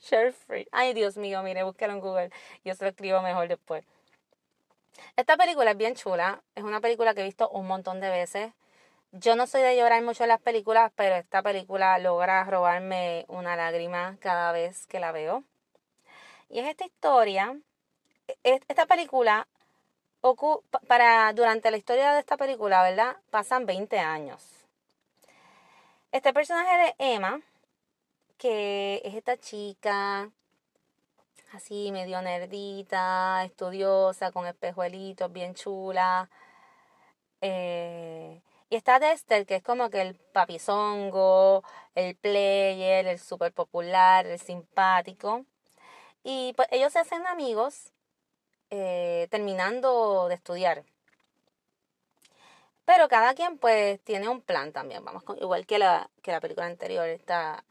Sherfree. 0.00 0.68
Ay, 0.72 0.94
Dios 0.94 1.16
mío, 1.16 1.42
mire, 1.42 1.62
búsquelo 1.62 1.92
en 1.92 2.00
Google, 2.00 2.30
yo 2.64 2.74
se 2.74 2.84
lo 2.84 2.90
escribo 2.90 3.20
mejor 3.22 3.48
después. 3.48 3.84
Esta 5.16 5.36
película 5.36 5.72
es 5.72 5.76
bien 5.76 5.94
chula, 5.94 6.42
es 6.54 6.64
una 6.64 6.80
película 6.80 7.14
que 7.14 7.20
he 7.20 7.24
visto 7.24 7.48
un 7.50 7.66
montón 7.66 8.00
de 8.00 8.10
veces. 8.10 8.52
Yo 9.12 9.36
no 9.36 9.46
soy 9.46 9.62
de 9.62 9.76
llorar 9.76 10.02
mucho 10.02 10.24
en 10.24 10.28
las 10.28 10.40
películas, 10.40 10.92
pero 10.94 11.14
esta 11.14 11.42
película 11.42 11.98
logra 11.98 12.44
robarme 12.44 13.24
una 13.28 13.56
lágrima 13.56 14.16
cada 14.20 14.52
vez 14.52 14.86
que 14.86 15.00
la 15.00 15.12
veo. 15.12 15.44
Y 16.50 16.60
es 16.60 16.66
esta 16.66 16.84
historia, 16.84 17.56
e, 18.44 18.60
esta 18.68 18.86
película, 18.86 19.46
para, 20.86 21.32
durante 21.32 21.70
la 21.70 21.76
historia 21.76 22.12
de 22.12 22.20
esta 22.20 22.36
película, 22.36 22.82
¿verdad? 22.82 23.16
Pasan 23.30 23.66
20 23.66 23.98
años. 23.98 24.66
Este 26.12 26.32
personaje 26.32 26.76
de 26.98 27.14
Emma, 27.14 27.40
que 28.38 29.02
es 29.04 29.14
esta 29.14 29.36
chica 29.36 30.30
así 31.52 31.92
medio 31.92 32.20
nerdita, 32.22 33.44
estudiosa, 33.44 34.32
con 34.32 34.46
espejuelitos, 34.46 35.32
bien 35.32 35.54
chula. 35.54 36.30
Eh, 37.40 38.42
y 38.70 38.76
está 38.76 38.98
Dexter, 38.98 39.46
que 39.46 39.56
es 39.56 39.62
como 39.62 39.90
que 39.90 40.02
el 40.02 40.14
papizongo, 40.16 41.62
el 41.94 42.16
player, 42.16 43.06
el 43.06 43.18
súper 43.18 43.52
popular, 43.52 44.26
el 44.26 44.38
simpático. 44.40 45.44
Y 46.24 46.52
pues 46.54 46.68
ellos 46.70 46.92
se 46.92 47.00
hacen 47.00 47.26
amigos 47.26 47.92
eh, 48.70 49.28
terminando 49.30 50.28
de 50.28 50.34
estudiar. 50.34 50.84
Pero 52.84 53.08
cada 53.08 53.34
quien 53.34 53.58
pues 53.58 54.00
tiene 54.00 54.28
un 54.28 54.40
plan 54.40 54.72
también, 54.72 55.04
vamos, 55.04 55.22
igual 55.40 55.66
que 55.66 55.78
la, 55.78 56.10
que 56.22 56.32
la 56.32 56.40
película 56.40 56.66
anterior, 56.66 57.06
está, 57.08 57.64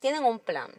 tienen 0.00 0.24
un 0.24 0.38
plan. 0.38 0.72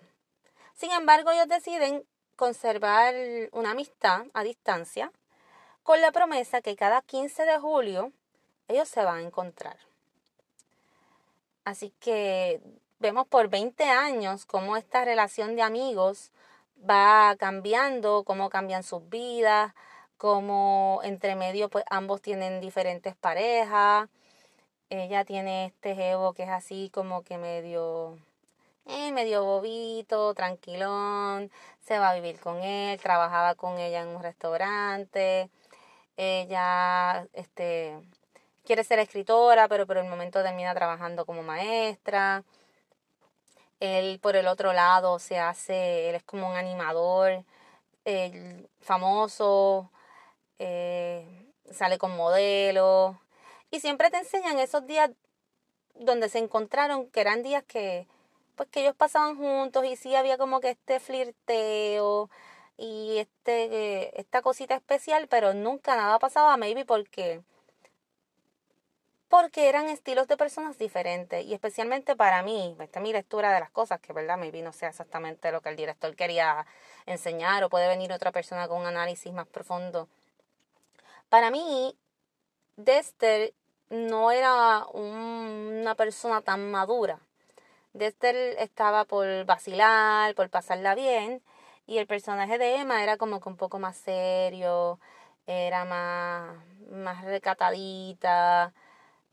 Sin 0.75 0.91
embargo, 0.91 1.31
ellos 1.31 1.48
deciden 1.48 2.05
conservar 2.36 3.13
una 3.51 3.72
amistad 3.72 4.25
a 4.34 4.43
distancia 4.43 5.12
con 5.84 6.00
la 6.01 6.12
promesa 6.12 6.62
que 6.62 6.75
cada 6.75 7.01
15 7.01 7.46
de 7.46 7.60
julio 7.60 8.12
ellos 8.67 8.88
se 8.88 9.03
van 9.03 9.17
a 9.17 9.22
encontrar. 9.22 9.77
Así 11.65 11.93
que 12.00 12.62
vemos 13.00 13.27
por 13.27 13.50
20 13.50 13.84
años 13.84 14.46
cómo 14.46 14.77
esta 14.77 15.03
relación 15.03 15.55
de 15.55 15.63
amigos 15.63 16.31
va 16.89 17.36
cambiando, 17.38 18.24
cómo 18.24 18.50
cambian 18.50 18.84
sus 18.84 19.08
vidas, 19.10 19.74
cómo 20.17 21.01
entre 21.03 21.36
medio 21.36 21.69
pues 21.69 21.84
ambos 21.89 22.22
tienen 22.22 22.62
diferentes 22.62 23.15
parejas. 23.15 24.10
Ella 24.89 25.25
tiene 25.25 25.65
este 25.65 25.96
jevo 25.96 26.34
que 26.34 26.43
es 26.43 26.50
así 26.50 26.89
como 26.93 27.24
que 27.24 27.38
medio 27.38 28.17
medio 29.13 29.43
bobito, 29.43 30.34
tranquilón, 30.34 31.51
se 31.81 32.00
va 32.00 32.10
a 32.12 32.15
vivir 32.15 32.39
con 32.39 32.58
él, 32.63 33.00
trabajaba 33.00 33.55
con 33.55 33.79
ella 33.79 34.01
en 34.01 34.10
un 34.10 34.24
restaurante. 34.24 35.50
Ella 36.17 37.27
este 37.34 37.98
quiere 38.65 38.84
ser 38.84 39.00
escritora, 39.00 39.67
pero 39.67 39.88
por 39.88 39.98
el 39.98 40.10
momento 40.10 40.43
termina 40.43 40.74
trabajando 40.74 41.25
como 41.25 41.43
maestra. 41.43 42.43
Él, 43.79 44.19
por 44.19 44.36
el 44.36 44.48
otro 44.48 44.74
lado, 44.74 45.19
se 45.19 45.39
hace, 45.39 46.10
él 46.10 46.15
es 46.15 46.24
como 46.24 46.50
un 46.50 46.55
animador 46.58 47.43
famoso, 48.81 49.91
eh, 50.58 51.25
sale 51.72 51.98
con 51.98 52.15
modelos. 52.15 53.15
Y 53.72 53.79
siempre 53.79 54.10
te 54.10 54.17
enseñan 54.17 54.60
esos 54.60 54.86
días 54.88 55.12
donde 55.96 56.29
se 56.29 56.39
encontraron, 56.39 57.10
que 57.12 57.22
eran 57.22 57.43
días 57.43 57.63
que, 57.63 58.08
pues 58.59 58.67
que 58.71 58.81
ellos 58.81 58.95
pasaban 58.95 59.37
juntos 59.37 59.85
y 59.85 59.95
sí 59.95 60.15
había 60.15 60.37
como 60.37 60.59
que 60.59 60.71
este 60.71 60.99
flirteo 60.99 62.29
y 62.75 63.19
este, 63.19 64.19
esta 64.19 64.41
cosita 64.41 64.75
especial, 64.75 65.29
pero 65.29 65.53
nunca 65.53 65.95
nada 65.95 66.19
pasaba, 66.19 66.57
maybe 66.57 66.83
porque 66.83 67.41
porque 69.29 69.69
eran 69.69 69.87
estilos 69.87 70.27
de 70.27 70.35
personas 70.35 70.77
diferentes 70.77 71.45
y 71.45 71.53
especialmente 71.53 72.17
para 72.17 72.43
mí, 72.43 72.75
esta 72.81 72.99
es 72.99 73.03
mi 73.03 73.13
lectura 73.13 73.53
de 73.53 73.61
las 73.61 73.71
cosas, 73.71 74.01
que 74.01 74.11
verdad, 74.11 74.37
maybe 74.37 74.61
no 74.61 74.73
sea 74.73 74.89
exactamente 74.89 75.53
lo 75.53 75.61
que 75.61 75.69
el 75.69 75.77
director 75.77 76.13
quería 76.17 76.65
enseñar 77.05 77.63
o 77.63 77.69
puede 77.69 77.87
venir 77.87 78.11
otra 78.11 78.33
persona 78.33 78.67
con 78.67 78.81
un 78.81 78.87
análisis 78.87 79.31
más 79.31 79.47
profundo. 79.47 80.09
Para 81.29 81.49
mí, 81.49 81.95
Dexter 82.75 83.53
no 83.89 84.31
era 84.31 84.85
una 84.87 85.95
persona 85.95 86.41
tan 86.41 86.69
madura. 86.71 87.21
Dexter 87.93 88.36
estaba 88.60 89.05
por 89.05 89.46
vacilar, 89.46 90.36
por 90.36 90.50
pasarla 90.50 90.96
bien, 90.96 91.41
y 91.88 91.98
el 91.98 92.08
personaje 92.08 92.58
de 92.58 92.75
Emma 92.75 93.03
era 93.03 93.17
como 93.17 93.39
que 93.39 93.50
un 93.50 93.58
poco 93.58 93.79
más 93.79 93.98
serio, 93.98 95.00
era 95.48 95.86
más, 95.86 96.58
más 96.91 97.24
recatadita, 97.25 98.74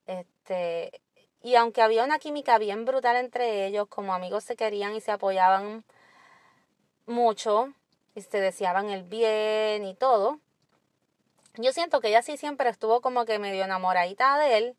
este, 0.06 1.02
y 1.42 1.54
aunque 1.56 1.82
había 1.82 2.04
una 2.04 2.18
química 2.18 2.58
bien 2.58 2.84
brutal 2.84 3.16
entre 3.16 3.66
ellos, 3.66 3.86
como 3.88 4.14
amigos 4.14 4.44
se 4.44 4.56
querían 4.56 4.94
y 4.94 5.00
se 5.00 5.12
apoyaban 5.12 5.84
mucho 7.06 7.72
y 8.14 8.22
se 8.22 8.40
deseaban 8.40 8.90
el 8.90 9.02
bien 9.04 9.84
y 9.84 9.94
todo, 9.94 10.40
yo 11.56 11.72
siento 11.72 12.00
que 12.00 12.08
ella 12.08 12.22
sí 12.22 12.36
siempre 12.36 12.68
estuvo 12.68 13.00
como 13.00 13.24
que 13.26 13.38
medio 13.38 13.64
enamoradita 13.64 14.38
de 14.38 14.58
él 14.58 14.76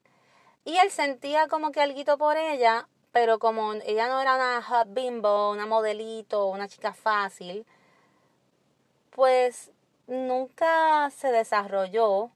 y 0.66 0.78
él 0.78 0.92
sentía 0.92 1.48
como 1.48 1.72
que 1.72 1.82
algo 1.82 2.18
por 2.18 2.38
ella, 2.38 2.88
pero 3.18 3.40
como 3.40 3.74
ella 3.74 4.08
no 4.08 4.22
era 4.22 4.36
una 4.36 4.62
hot 4.62 4.94
bimbo, 4.94 5.50
una 5.50 5.66
modelito, 5.66 6.46
una 6.46 6.68
chica 6.68 6.94
fácil, 6.94 7.66
pues 9.10 9.72
nunca 10.06 11.10
se 11.10 11.32
desarrolló 11.32 12.30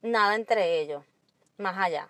nada 0.00 0.36
entre 0.36 0.78
ellos 0.78 1.02
más 1.58 1.76
allá. 1.76 2.06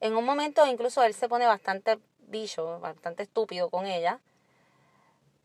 En 0.00 0.16
un 0.16 0.24
momento 0.24 0.66
incluso 0.66 1.02
él 1.02 1.12
se 1.12 1.28
pone 1.28 1.44
bastante 1.44 1.98
bicho, 2.20 2.80
bastante 2.80 3.24
estúpido 3.24 3.68
con 3.68 3.84
ella. 3.84 4.18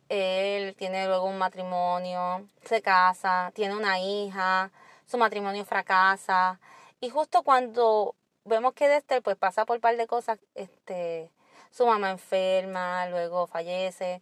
Él 0.08 0.78
tiene 0.78 1.08
luego 1.08 1.26
un 1.26 1.38
matrimonio, 1.38 2.48
se 2.64 2.82
casa, 2.82 3.52
tiene 3.54 3.76
una 3.76 4.00
hija, 4.00 4.72
su 5.06 5.18
matrimonio 5.18 5.66
fracasa. 5.66 6.58
Y 7.02 7.10
justo 7.10 7.44
cuando 7.44 8.16
vemos 8.48 8.74
que 8.74 8.88
Dexter 8.88 9.22
pues 9.22 9.38
pasa 9.38 9.66
por 9.66 9.78
un 9.78 9.82
par 9.82 9.98
de 9.98 10.08
cosas, 10.08 10.40
este, 10.56 11.30
su 11.72 11.86
mamá 11.86 12.12
enferma, 12.12 13.08
luego 13.08 13.48
fallece. 13.48 14.22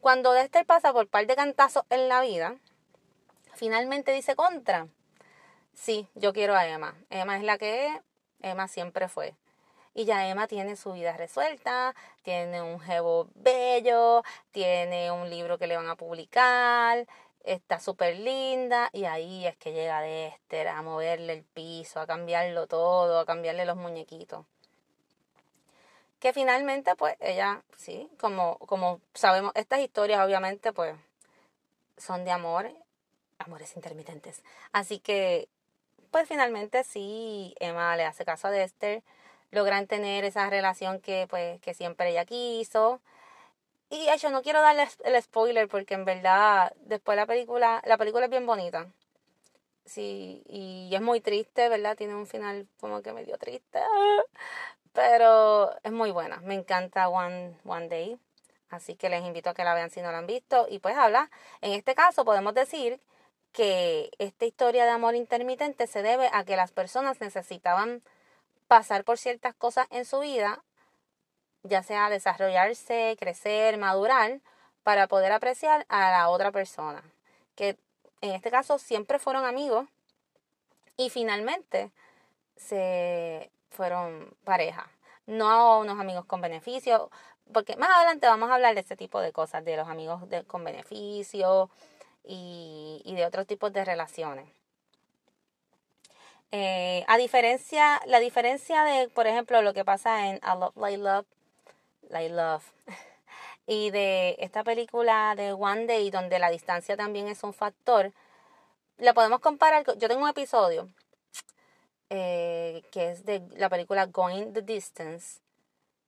Cuando 0.00 0.32
Dexter 0.32 0.66
pasa 0.66 0.92
por 0.92 1.04
un 1.04 1.10
par 1.10 1.26
de 1.26 1.36
cantazos 1.36 1.84
en 1.90 2.08
la 2.08 2.20
vida, 2.20 2.56
finalmente 3.54 4.12
dice 4.12 4.36
contra. 4.36 4.88
Sí, 5.74 6.08
yo 6.14 6.32
quiero 6.32 6.54
a 6.54 6.66
Emma. 6.66 6.96
Emma 7.10 7.36
es 7.36 7.42
la 7.42 7.58
que 7.58 7.86
es, 7.86 8.00
Emma 8.40 8.68
siempre 8.68 9.08
fue. 9.08 9.34
Y 9.94 10.04
ya 10.04 10.28
Emma 10.28 10.46
tiene 10.46 10.76
su 10.76 10.92
vida 10.92 11.16
resuelta, 11.16 11.94
tiene 12.22 12.60
un 12.60 12.80
jevo 12.80 13.28
bello, 13.34 14.22
tiene 14.50 15.10
un 15.10 15.30
libro 15.30 15.58
que 15.58 15.66
le 15.66 15.76
van 15.76 15.88
a 15.88 15.96
publicar, 15.96 17.06
está 17.46 17.80
súper 17.80 18.16
linda 18.18 18.90
y 18.92 19.04
ahí 19.04 19.46
es 19.46 19.56
que 19.56 19.72
llega 19.72 20.00
Dexter 20.00 20.68
a 20.68 20.82
moverle 20.82 21.32
el 21.32 21.44
piso, 21.44 22.00
a 22.00 22.06
cambiarlo 22.06 22.66
todo, 22.66 23.20
a 23.20 23.24
cambiarle 23.24 23.64
los 23.64 23.76
muñequitos. 23.76 24.44
Que 26.18 26.32
finalmente 26.32 26.94
pues 26.96 27.16
ella, 27.20 27.62
sí, 27.76 28.10
como, 28.18 28.58
como 28.58 29.00
sabemos, 29.14 29.52
estas 29.54 29.80
historias 29.80 30.24
obviamente 30.24 30.72
pues 30.72 30.96
son 31.96 32.24
de 32.24 32.32
amor, 32.32 32.70
amores 33.38 33.76
intermitentes. 33.76 34.42
Así 34.72 34.98
que 34.98 35.48
pues 36.10 36.28
finalmente 36.28 36.84
sí, 36.84 37.54
Emma 37.60 37.96
le 37.96 38.04
hace 38.04 38.24
caso 38.24 38.48
a 38.48 38.50
Dexter 38.50 39.02
logran 39.50 39.86
tener 39.86 40.24
esa 40.24 40.50
relación 40.50 41.00
que 41.00 41.26
pues 41.28 41.60
que 41.60 41.74
siempre 41.74 42.10
ella 42.10 42.24
quiso. 42.24 43.00
Y 43.88 44.08
yo 44.18 44.30
no 44.30 44.42
quiero 44.42 44.60
darle 44.62 44.88
el 45.04 45.22
spoiler 45.22 45.68
porque 45.68 45.94
en 45.94 46.04
verdad 46.04 46.72
después 46.80 47.16
la 47.16 47.26
película, 47.26 47.82
la 47.86 47.96
película 47.96 48.24
es 48.24 48.30
bien 48.30 48.46
bonita. 48.46 48.88
Sí, 49.84 50.42
y 50.48 50.92
es 50.94 51.00
muy 51.00 51.20
triste, 51.20 51.68
¿verdad? 51.68 51.96
Tiene 51.96 52.14
un 52.14 52.26
final 52.26 52.66
como 52.80 53.02
que 53.02 53.12
medio 53.12 53.38
triste. 53.38 53.80
Pero 54.92 55.70
es 55.82 55.92
muy 55.92 56.10
buena. 56.10 56.38
Me 56.40 56.54
encanta 56.54 57.08
One, 57.08 57.56
One 57.64 57.88
Day. 57.88 58.18
Así 58.70 58.96
que 58.96 59.08
les 59.08 59.24
invito 59.24 59.50
a 59.50 59.54
que 59.54 59.64
la 59.64 59.74
vean 59.74 59.90
si 59.90 60.00
no 60.02 60.10
la 60.10 60.18
han 60.18 60.26
visto. 60.26 60.66
Y 60.68 60.80
pues 60.80 60.96
habla, 60.96 61.30
en 61.60 61.72
este 61.72 61.94
caso 61.94 62.24
podemos 62.24 62.54
decir 62.54 63.00
que 63.52 64.10
esta 64.18 64.44
historia 64.44 64.84
de 64.84 64.90
amor 64.90 65.14
intermitente 65.14 65.86
se 65.86 66.02
debe 66.02 66.28
a 66.32 66.44
que 66.44 66.56
las 66.56 66.72
personas 66.72 67.20
necesitaban 67.20 68.02
pasar 68.68 69.04
por 69.04 69.18
ciertas 69.18 69.54
cosas 69.54 69.86
en 69.90 70.04
su 70.04 70.20
vida, 70.20 70.62
ya 71.68 71.82
sea 71.82 72.10
desarrollarse, 72.10 73.16
crecer, 73.18 73.78
madurar, 73.78 74.40
para 74.82 75.08
poder 75.08 75.32
apreciar 75.32 75.84
a 75.88 76.10
la 76.10 76.28
otra 76.28 76.52
persona. 76.52 77.02
Que 77.54 77.76
en 78.20 78.32
este 78.32 78.50
caso 78.50 78.78
siempre 78.78 79.18
fueron 79.18 79.44
amigos 79.44 79.88
y 80.96 81.10
finalmente 81.10 81.90
se 82.56 83.50
fueron 83.70 84.34
pareja. 84.44 84.90
No 85.26 85.80
unos 85.80 85.98
amigos 85.98 86.24
con 86.24 86.40
beneficio, 86.40 87.10
porque 87.52 87.76
más 87.76 87.90
adelante 87.90 88.26
vamos 88.26 88.50
a 88.50 88.54
hablar 88.54 88.74
de 88.74 88.80
este 88.80 88.96
tipo 88.96 89.20
de 89.20 89.32
cosas, 89.32 89.64
de 89.64 89.76
los 89.76 89.88
amigos 89.88 90.22
con 90.46 90.64
beneficio 90.64 91.70
y, 92.24 93.12
de 93.14 93.26
otros 93.26 93.46
tipos 93.46 93.72
de 93.72 93.84
relaciones. 93.84 94.48
Eh, 96.52 97.04
a 97.08 97.18
diferencia, 97.18 98.00
la 98.06 98.20
diferencia 98.20 98.84
de, 98.84 99.08
por 99.08 99.26
ejemplo, 99.26 99.62
lo 99.62 99.74
que 99.74 99.84
pasa 99.84 100.28
en 100.28 100.36
I 100.36 100.58
Love, 100.58 100.76
Like 100.76 100.98
Love, 100.98 101.26
Like 102.08 102.34
Love, 102.34 102.64
y 103.66 103.90
de 103.90 104.36
esta 104.38 104.64
película 104.64 105.34
de 105.36 105.52
One 105.52 105.86
Day, 105.86 106.10
donde 106.10 106.38
la 106.38 106.50
distancia 106.50 106.96
también 106.96 107.28
es 107.28 107.42
un 107.42 107.52
factor, 107.52 108.12
la 108.98 109.14
podemos 109.14 109.40
comparar. 109.40 109.84
Yo 109.98 110.08
tengo 110.08 110.22
un 110.22 110.30
episodio 110.30 110.88
eh, 112.08 112.82
que 112.92 113.10
es 113.10 113.24
de 113.24 113.42
la 113.56 113.68
película 113.68 114.06
Going 114.06 114.52
the 114.52 114.62
Distance 114.62 115.40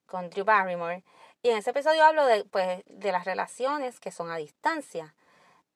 con 0.07 0.31
Drew 0.31 0.45
Barrymore. 0.45 1.03
Y 1.43 1.51
en 1.51 1.59
ese 1.59 1.71
episodio 1.71 2.05
hablo 2.05 2.25
de, 2.27 2.45
pues, 2.45 2.83
de 2.87 3.13
las 3.13 3.25
relaciones 3.25 4.01
que 4.01 4.11
son 4.13 4.31
a 4.31 4.37
distancia. 4.37 5.15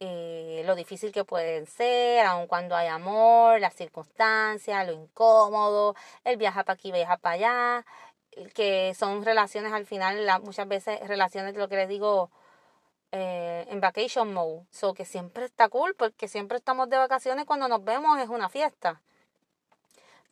Eh, 0.00 0.62
lo 0.66 0.74
difícil 0.74 1.12
que 1.12 1.24
pueden 1.24 1.66
ser, 1.66 2.26
aun 2.26 2.48
cuando 2.48 2.74
hay 2.74 2.88
amor, 2.88 3.60
las 3.60 3.74
circunstancias, 3.74 4.86
lo 4.86 4.92
incómodo, 4.92 5.94
el 6.24 6.36
viaja 6.36 6.64
para 6.64 6.74
aquí, 6.74 6.90
viaja 6.90 7.16
para 7.18 7.34
allá, 7.34 7.86
que 8.54 8.94
son 8.94 9.24
relaciones 9.24 9.72
al 9.72 9.86
final, 9.86 10.26
muchas 10.42 10.68
veces 10.68 11.00
relaciones, 11.06 11.54
lo 11.54 11.68
que 11.68 11.76
les 11.76 11.88
digo, 11.88 12.30
eh, 13.12 13.66
en 13.68 13.80
vacation 13.80 14.32
mode, 14.32 14.64
so 14.70 14.94
que 14.94 15.04
siempre 15.04 15.44
está 15.44 15.68
cool 15.68 15.94
porque 15.94 16.28
siempre 16.28 16.56
estamos 16.56 16.88
de 16.88 16.96
vacaciones 16.96 17.44
cuando 17.44 17.68
nos 17.68 17.84
vemos 17.84 18.18
es 18.18 18.28
una 18.30 18.48
fiesta. 18.48 19.02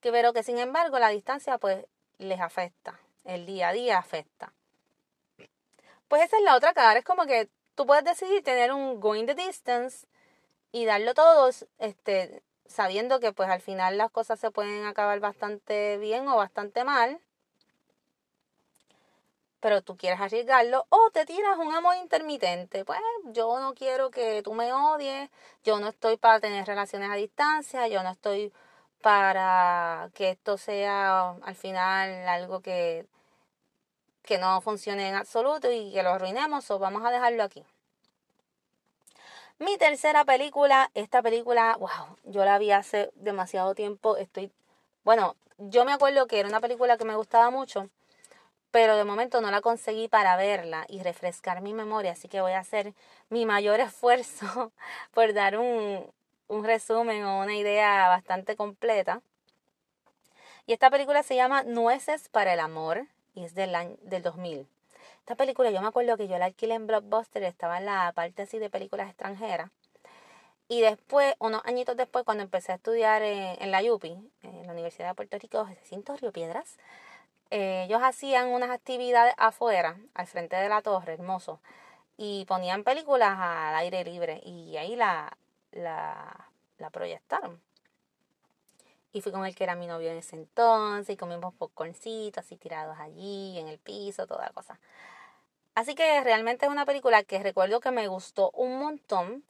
Que, 0.00 0.10
pero 0.10 0.32
que 0.32 0.42
sin 0.42 0.58
embargo 0.58 0.98
la 0.98 1.10
distancia 1.10 1.58
pues 1.58 1.84
les 2.16 2.40
afecta, 2.40 2.98
el 3.24 3.44
día 3.44 3.68
a 3.68 3.72
día 3.72 3.98
afecta. 3.98 4.52
Pues 6.08 6.22
esa 6.22 6.38
es 6.38 6.42
la 6.42 6.56
otra 6.56 6.72
cara, 6.72 6.98
es 6.98 7.04
como 7.04 7.26
que 7.26 7.50
tú 7.74 7.86
puedes 7.86 8.04
decidir 8.04 8.42
tener 8.42 8.72
un 8.72 8.98
going 8.98 9.26
the 9.26 9.34
distance 9.34 10.06
y 10.72 10.86
darlo 10.86 11.12
todo, 11.14 11.50
este, 11.78 12.42
sabiendo 12.66 13.20
que 13.20 13.32
pues 13.32 13.50
al 13.50 13.60
final 13.60 13.98
las 13.98 14.10
cosas 14.10 14.40
se 14.40 14.50
pueden 14.50 14.86
acabar 14.86 15.20
bastante 15.20 15.98
bien 15.98 16.28
o 16.28 16.36
bastante 16.36 16.84
mal. 16.84 17.20
Pero 19.60 19.82
tú 19.82 19.96
quieres 19.96 20.20
arriesgarlo 20.20 20.86
o 20.88 21.10
te 21.10 21.26
tiras 21.26 21.58
un 21.58 21.74
amor 21.74 21.96
intermitente. 21.96 22.84
Pues 22.84 22.98
yo 23.32 23.60
no 23.60 23.74
quiero 23.74 24.10
que 24.10 24.42
tú 24.42 24.54
me 24.54 24.72
odies, 24.72 25.30
yo 25.64 25.78
no 25.80 25.88
estoy 25.88 26.16
para 26.16 26.40
tener 26.40 26.66
relaciones 26.66 27.10
a 27.10 27.14
distancia, 27.14 27.88
yo 27.88 28.02
no 28.02 28.10
estoy 28.10 28.52
para 29.02 30.10
que 30.14 30.30
esto 30.30 30.58
sea 30.58 31.30
al 31.42 31.54
final 31.54 32.28
algo 32.28 32.60
que 32.60 33.06
que 34.22 34.38
no 34.38 34.60
funcione 34.60 35.08
en 35.08 35.14
absoluto 35.14 35.72
y 35.72 35.92
que 35.92 36.02
lo 36.02 36.10
arruinemos 36.10 36.70
o 36.70 36.78
vamos 36.78 37.04
a 37.04 37.10
dejarlo 37.10 37.42
aquí. 37.42 37.64
Mi 39.58 39.76
tercera 39.76 40.24
película, 40.24 40.90
esta 40.94 41.20
película, 41.20 41.76
wow, 41.78 42.16
yo 42.24 42.44
la 42.44 42.58
vi 42.58 42.70
hace 42.70 43.10
demasiado 43.16 43.74
tiempo, 43.74 44.16
estoy, 44.16 44.50
bueno, 45.04 45.36
yo 45.58 45.84
me 45.84 45.92
acuerdo 45.92 46.26
que 46.26 46.38
era 46.40 46.48
una 46.48 46.60
película 46.60 46.96
que 46.96 47.04
me 47.04 47.14
gustaba 47.14 47.50
mucho, 47.50 47.90
pero 48.70 48.96
de 48.96 49.04
momento 49.04 49.40
no 49.40 49.50
la 49.50 49.60
conseguí 49.60 50.08
para 50.08 50.36
verla 50.36 50.86
y 50.88 51.02
refrescar 51.02 51.60
mi 51.60 51.74
memoria, 51.74 52.12
así 52.12 52.28
que 52.28 52.40
voy 52.40 52.52
a 52.52 52.60
hacer 52.60 52.94
mi 53.28 53.46
mayor 53.46 53.80
esfuerzo 53.80 54.72
por 55.12 55.32
dar 55.34 55.58
un, 55.58 56.06
un 56.48 56.64
resumen 56.64 57.24
o 57.24 57.40
una 57.40 57.56
idea 57.56 58.08
bastante 58.08 58.56
completa. 58.56 59.22
Y 60.66 60.72
esta 60.72 60.90
película 60.90 61.22
se 61.22 61.36
llama 61.36 61.62
Nueces 61.64 62.28
para 62.28 62.52
el 62.52 62.60
Amor 62.60 63.06
y 63.34 63.44
es 63.44 63.54
del, 63.54 63.74
año, 63.74 63.96
del 64.02 64.22
2000. 64.22 64.68
Esta 65.20 65.34
película 65.34 65.70
yo 65.70 65.80
me 65.80 65.88
acuerdo 65.88 66.16
que 66.16 66.28
yo 66.28 66.38
la 66.38 66.46
alquilé 66.46 66.74
en 66.74 66.86
Blockbuster, 66.86 67.42
estaba 67.44 67.78
en 67.78 67.86
la 67.86 68.12
parte 68.12 68.42
así 68.42 68.58
de 68.58 68.70
películas 68.70 69.08
extranjeras. 69.08 69.70
Y 70.68 70.80
después, 70.80 71.34
unos 71.40 71.62
añitos 71.64 71.96
después, 71.96 72.24
cuando 72.24 72.44
empecé 72.44 72.70
a 72.70 72.76
estudiar 72.76 73.22
en, 73.22 73.70
la 73.72 73.82
UPI, 73.82 74.30
en 74.42 74.66
la 74.66 74.72
Universidad 74.72 75.08
de 75.08 75.14
Puerto 75.14 75.36
Rico, 75.38 75.64
Jacinto 75.64 76.16
Río 76.16 76.30
Piedras, 76.30 76.78
eh, 77.50 77.84
ellos 77.84 78.00
hacían 78.02 78.48
unas 78.48 78.70
actividades 78.70 79.34
afuera, 79.36 79.96
al 80.14 80.26
frente 80.26 80.56
de 80.56 80.68
la 80.68 80.82
torre, 80.82 81.14
hermoso, 81.14 81.60
y 82.16 82.44
ponían 82.46 82.84
películas 82.84 83.36
al 83.38 83.74
aire 83.76 84.04
libre 84.04 84.40
y 84.44 84.76
ahí 84.76 84.94
la, 84.96 85.36
la, 85.72 86.50
la 86.78 86.90
proyectaron. 86.90 87.60
Y 89.12 89.22
fui 89.22 89.32
con 89.32 89.44
el 89.44 89.56
que 89.56 89.64
era 89.64 89.74
mi 89.74 89.86
novio 89.86 90.10
en 90.10 90.18
ese 90.18 90.36
entonces 90.36 91.14
y 91.14 91.16
comimos 91.16 91.52
popcorncitos 91.54 92.44
así 92.44 92.56
tirados 92.56 92.98
allí, 93.00 93.58
en 93.58 93.66
el 93.66 93.78
piso, 93.78 94.26
toda 94.26 94.50
cosa. 94.50 94.78
Así 95.74 95.94
que 95.94 96.22
realmente 96.22 96.66
es 96.66 96.70
una 96.70 96.86
película 96.86 97.22
que 97.24 97.42
recuerdo 97.42 97.80
que 97.80 97.90
me 97.90 98.06
gustó 98.06 98.50
un 98.52 98.78
montón, 98.78 99.44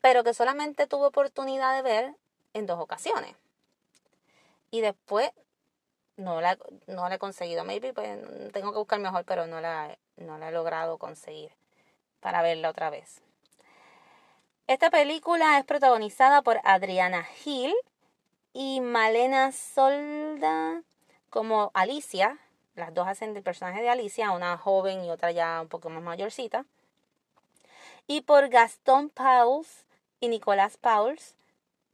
pero 0.00 0.24
que 0.24 0.32
solamente 0.32 0.86
tuve 0.86 1.06
oportunidad 1.06 1.74
de 1.74 1.82
ver 1.82 2.14
en 2.54 2.66
dos 2.66 2.78
ocasiones. 2.80 3.34
Y 4.70 4.80
después 4.80 5.30
no 6.16 6.40
la, 6.40 6.58
no 6.86 7.08
la 7.08 7.16
he 7.16 7.18
conseguido. 7.18 7.64
Maybe 7.64 7.92
pues, 7.92 8.18
tengo 8.52 8.72
que 8.72 8.78
buscar 8.78 9.00
mejor, 9.00 9.24
pero 9.24 9.46
no 9.46 9.60
la, 9.60 9.96
no 10.16 10.38
la 10.38 10.48
he 10.48 10.52
logrado 10.52 10.98
conseguir 10.98 11.52
para 12.20 12.42
verla 12.42 12.70
otra 12.70 12.90
vez. 12.90 13.20
Esta 14.66 14.90
película 14.90 15.58
es 15.58 15.64
protagonizada 15.64 16.40
por 16.42 16.58
Adriana 16.64 17.26
Hill 17.44 17.74
y 18.54 18.80
Malena 18.80 19.52
Solda 19.52 20.82
como 21.28 21.70
Alicia. 21.74 22.38
Las 22.74 22.94
dos 22.94 23.06
hacen 23.06 23.34
del 23.34 23.42
personaje 23.42 23.82
de 23.82 23.90
Alicia, 23.90 24.30
una 24.30 24.56
joven 24.56 25.04
y 25.04 25.10
otra 25.10 25.32
ya 25.32 25.60
un 25.60 25.68
poco 25.68 25.90
más 25.90 26.02
mayorcita. 26.02 26.64
Y 28.06 28.22
por 28.22 28.48
Gastón 28.48 29.10
Pauls 29.10 29.84
y 30.20 30.28
Nicolás 30.28 30.76
Pauls, 30.76 31.34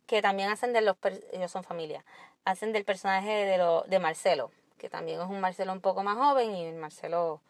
que 0.06 0.22
también 0.22 0.50
hacen 0.50 0.72
de 0.72 0.80
los, 0.80 0.96
ellos 1.33 1.50
son 1.50 1.64
familia, 1.64 2.04
hacen 2.44 2.72
del 2.72 2.85
personaje 2.85 3.31
de, 3.31 3.59
lo, 3.59 3.83
de 3.83 3.98
Marcelo, 3.98 4.50
que 4.79 4.88
también 4.88 5.20
es 5.20 5.29
un 5.29 5.40
Marcelo 5.40 5.72
un 5.72 5.81
poco 5.81 6.03
más 6.03 6.16
joven 6.16 6.55
y 6.55 6.68
un 6.68 6.79
Marcelo 6.79 7.40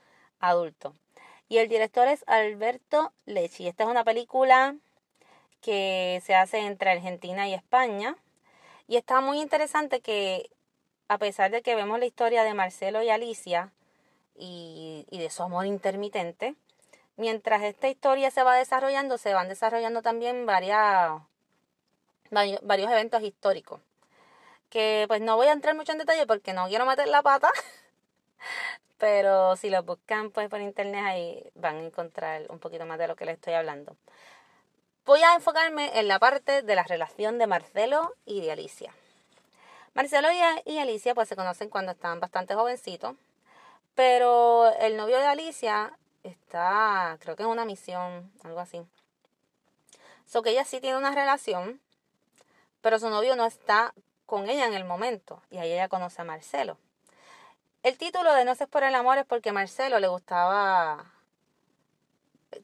adulto. 0.41 0.95
Y 1.49 1.59
el 1.59 1.69
director 1.69 2.07
es 2.09 2.25
Alberto 2.27 3.13
Lechi. 3.27 3.67
Esta 3.67 3.85
es 3.85 3.91
una 3.91 4.05
película 4.05 4.77
que 5.61 6.23
se 6.25 6.35
hace 6.35 6.59
entre 6.59 6.91
Argentina 6.91 7.49
y 7.49 7.55
España. 7.55 8.17
Y 8.87 8.97
está 8.97 9.21
muy 9.21 9.41
interesante 9.41 10.01
que 10.01 10.51
a 11.09 11.19
pesar 11.19 11.51
de 11.51 11.63
que 11.63 11.75
vemos 11.75 11.99
la 11.99 12.07
historia 12.07 12.45
de 12.45 12.55
Marcelo 12.55 13.03
y 13.03 13.11
Alicia 13.11 13.73
y, 14.37 15.05
de 15.11 15.29
su 15.29 15.43
amor 15.43 15.67
intermitente, 15.67 16.55
mientras 17.17 17.63
esta 17.63 17.89
historia 17.89 18.31
se 18.31 18.45
va 18.45 18.55
desarrollando, 18.55 19.19
se 19.19 19.35
van 19.35 19.49
desarrollando 19.49 20.03
también 20.03 20.47
varias, 20.47 21.21
varios 22.31 22.91
eventos 22.93 23.25
históricos. 23.25 23.81
Que 24.71 25.05
pues 25.09 25.21
no 25.21 25.37
voy 25.37 25.49
a 25.49 25.53
entrar 25.53 25.75
mucho 25.75 25.93
en 25.93 25.99
detalle 25.99 26.27
porque 26.27 26.53
no 26.53 26.69
quiero 26.69 26.87
meter 26.87 27.09
la 27.09 27.23
pata. 27.23 27.51
Pero 28.99 29.57
si 29.57 29.69
lo 29.71 29.83
buscan 29.83 30.31
pues 30.31 30.49
por 30.49 30.61
internet 30.61 31.05
ahí 31.05 31.51
van 31.55 31.77
a 31.77 31.85
encontrar 31.85 32.47
un 32.49 32.59
poquito 32.59 32.87
más 32.87 32.99
de 32.99 33.09
lo 33.09 33.17
que 33.17 33.27
les 33.27 33.35
estoy 33.35 33.55
hablando. 33.55 33.97
Voy 35.05 35.21
a 35.23 35.35
enfocarme 35.35 35.99
en 35.99 36.09
la 36.09 36.19
parte 36.19 36.63
de 36.63 36.75
la 36.75 36.85
relación 36.85 37.39
de 37.39 37.47
Marcelo 37.47 38.15
y 38.27 38.43
de 38.43 38.53
Alicia. 38.53 38.95
Marcelo 39.95 40.29
y, 40.67 40.79
Alicia 40.79 41.15
pues 41.15 41.29
se 41.29 41.37
conocen 41.37 41.69
cuando 41.69 41.93
estaban 41.93 42.21
bastante 42.21 42.55
jovencitos, 42.55 43.17
pero 43.95 44.73
el 44.79 44.97
novio 44.97 45.19
de 45.19 45.27
Alicia 45.27 45.99
está, 46.23 47.19
creo 47.21 47.35
que 47.35 47.43
en 47.43 47.49
una 47.49 47.65
misión, 47.65 48.31
algo 48.45 48.61
así. 48.61 48.83
So 50.27 50.43
que 50.43 50.51
ella 50.51 50.65
sí 50.65 50.81
tiene 50.81 50.97
una 50.97 51.11
relación, 51.11 51.81
pero 52.81 53.01
su 53.01 53.11
novio 53.11 53.35
no 53.35 53.47
está 53.47 53.93
con 54.31 54.49
ella 54.49 54.67
en 54.67 54.75
el 54.75 54.85
momento, 54.85 55.43
y 55.51 55.59
ahí 55.59 55.73
ella 55.73 55.89
conoce 55.89 56.23
a 56.23 56.25
Marcelo. 56.25 56.79
El 57.83 57.99
título 57.99 58.33
de 58.33 58.45
No 58.45 58.55
sé 58.55 58.69
por 58.69 58.85
el 58.85 58.95
amor 58.95 59.19
es 59.19 59.27
porque 59.27 59.51
Marcelo 59.51 59.99
le 59.99 60.07
gustaba 60.07 61.05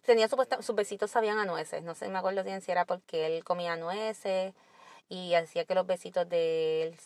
tenía 0.04 0.28
sus 0.28 0.74
besitos 0.76 1.10
sabían 1.10 1.38
a 1.38 1.44
nueces. 1.44 1.82
No 1.82 1.96
sé, 1.96 2.08
me 2.08 2.18
acuerdo 2.18 2.44
bien 2.44 2.60
si 2.60 2.70
era 2.70 2.84
porque 2.84 3.26
él 3.26 3.42
comía 3.42 3.74
nueces 3.76 4.54
y 5.08 5.34
hacía 5.34 5.64
que 5.64 5.74
los 5.74 5.86
besitos 5.86 6.28
de 6.28 6.84
él 6.84 6.96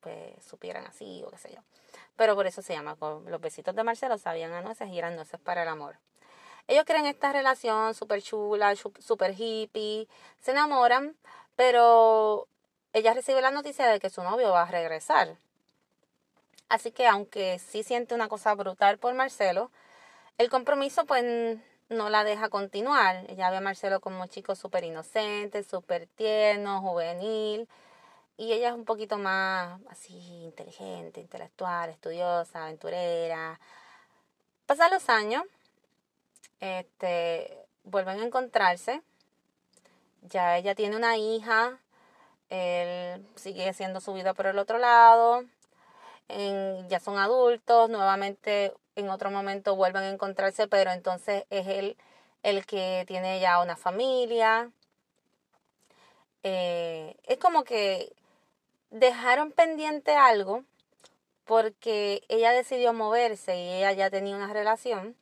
pues 0.00 0.44
supieran 0.44 0.86
así 0.86 1.22
o 1.26 1.30
qué 1.30 1.38
sé 1.38 1.52
yo. 1.54 1.62
Pero 2.16 2.34
por 2.34 2.46
eso 2.46 2.60
se 2.60 2.74
llama, 2.74 2.96
los 3.00 3.40
besitos 3.40 3.74
de 3.74 3.84
Marcelo 3.84 4.18
sabían 4.18 4.52
a 4.52 4.60
nueces 4.60 4.88
y 4.88 4.98
eran 4.98 5.16
nueces 5.16 5.40
para 5.40 5.62
el 5.62 5.68
amor. 5.68 5.96
Ellos 6.68 6.84
creen 6.84 7.06
esta 7.06 7.32
relación 7.32 7.94
súper 7.94 8.20
chula, 8.20 8.74
súper 8.76 9.34
hippie, 9.34 10.08
se 10.40 10.50
enamoran, 10.50 11.16
pero 11.56 12.48
ella 12.92 13.14
recibe 13.14 13.40
la 13.40 13.50
noticia 13.50 13.86
de 13.86 14.00
que 14.00 14.10
su 14.10 14.22
novio 14.22 14.50
va 14.50 14.62
a 14.62 14.70
regresar. 14.70 15.36
Así 16.68 16.92
que 16.92 17.06
aunque 17.06 17.58
sí 17.58 17.82
siente 17.82 18.14
una 18.14 18.28
cosa 18.28 18.54
brutal 18.54 18.98
por 18.98 19.14
Marcelo, 19.14 19.70
el 20.38 20.50
compromiso 20.50 21.04
pues 21.04 21.58
no 21.88 22.08
la 22.08 22.24
deja 22.24 22.48
continuar. 22.48 23.26
Ella 23.28 23.50
ve 23.50 23.58
a 23.58 23.60
Marcelo 23.60 24.00
como 24.00 24.22
un 24.22 24.28
chico 24.28 24.54
súper 24.54 24.84
inocente, 24.84 25.62
súper 25.64 26.06
tierno, 26.06 26.80
juvenil. 26.80 27.68
Y 28.36 28.52
ella 28.52 28.68
es 28.68 28.74
un 28.74 28.84
poquito 28.84 29.18
más 29.18 29.80
así 29.90 30.16
inteligente, 30.44 31.20
intelectual, 31.20 31.90
estudiosa, 31.90 32.62
aventurera. 32.62 33.60
Pasan 34.66 34.92
los 34.92 35.08
años, 35.10 35.42
este, 36.60 37.66
vuelven 37.84 38.20
a 38.20 38.24
encontrarse. 38.24 39.02
Ya 40.22 40.56
ella 40.56 40.74
tiene 40.74 40.96
una 40.96 41.16
hija, 41.16 41.78
él 42.50 43.26
sigue 43.36 43.68
haciendo 43.68 44.00
su 44.00 44.12
vida 44.12 44.34
por 44.34 44.46
el 44.46 44.58
otro 44.58 44.78
lado. 44.78 45.44
ya 46.88 47.00
son 47.00 47.18
adultos, 47.18 47.90
nuevamente 47.90 48.74
en 48.96 49.08
otro 49.10 49.30
momento 49.30 49.76
vuelven 49.76 50.02
a 50.04 50.10
encontrarse, 50.10 50.68
pero 50.68 50.92
entonces 50.92 51.44
es 51.50 51.66
él 51.68 51.96
el 52.42 52.66
que 52.66 53.04
tiene 53.06 53.40
ya 53.40 53.62
una 53.62 53.76
familia. 53.76 54.70
Eh, 56.42 57.16
es 57.24 57.38
como 57.38 57.64
que 57.64 58.12
dejaron 58.90 59.52
pendiente 59.52 60.14
algo 60.14 60.64
porque 61.44 62.22
ella 62.28 62.52
decidió 62.52 62.92
moverse 62.92 63.56
y 63.56 63.68
ella 63.72 63.92
ya 63.92 64.10
tenía 64.10 64.36
una 64.36 64.52
relación, 64.52 65.16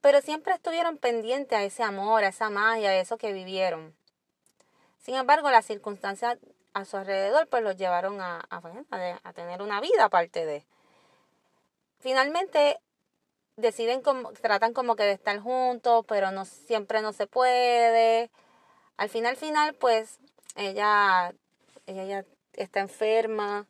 pero 0.00 0.20
siempre 0.22 0.54
estuvieron 0.54 0.96
pendientes 0.98 1.58
a 1.58 1.64
ese 1.64 1.82
amor, 1.82 2.24
a 2.24 2.28
esa 2.28 2.50
magia, 2.50 2.90
a 2.90 2.96
eso 2.96 3.18
que 3.18 3.32
vivieron. 3.32 3.94
Sin 5.00 5.16
embargo, 5.16 5.50
las 5.50 5.66
circunstancias 5.66 6.38
a 6.72 6.84
su 6.84 6.96
alrededor 6.96 7.48
pues 7.48 7.62
los 7.62 7.76
llevaron 7.76 8.20
a, 8.20 8.40
a, 8.48 9.20
a 9.24 9.32
tener 9.32 9.60
una 9.62 9.80
vida 9.80 10.04
aparte 10.04 10.46
de 10.46 10.64
finalmente 12.00 12.80
deciden 13.56 14.02
como, 14.02 14.32
tratan 14.32 14.72
como 14.72 14.96
que 14.96 15.04
de 15.04 15.12
estar 15.12 15.38
juntos, 15.38 16.04
pero 16.08 16.30
no 16.32 16.44
siempre 16.44 17.02
no 17.02 17.12
se 17.12 17.26
puede. 17.26 18.30
Al 18.96 19.08
final, 19.08 19.36
final, 19.36 19.74
pues 19.74 20.18
ella, 20.56 21.32
ella 21.86 22.04
ya 22.04 22.24
está 22.54 22.80
enferma. 22.80 23.66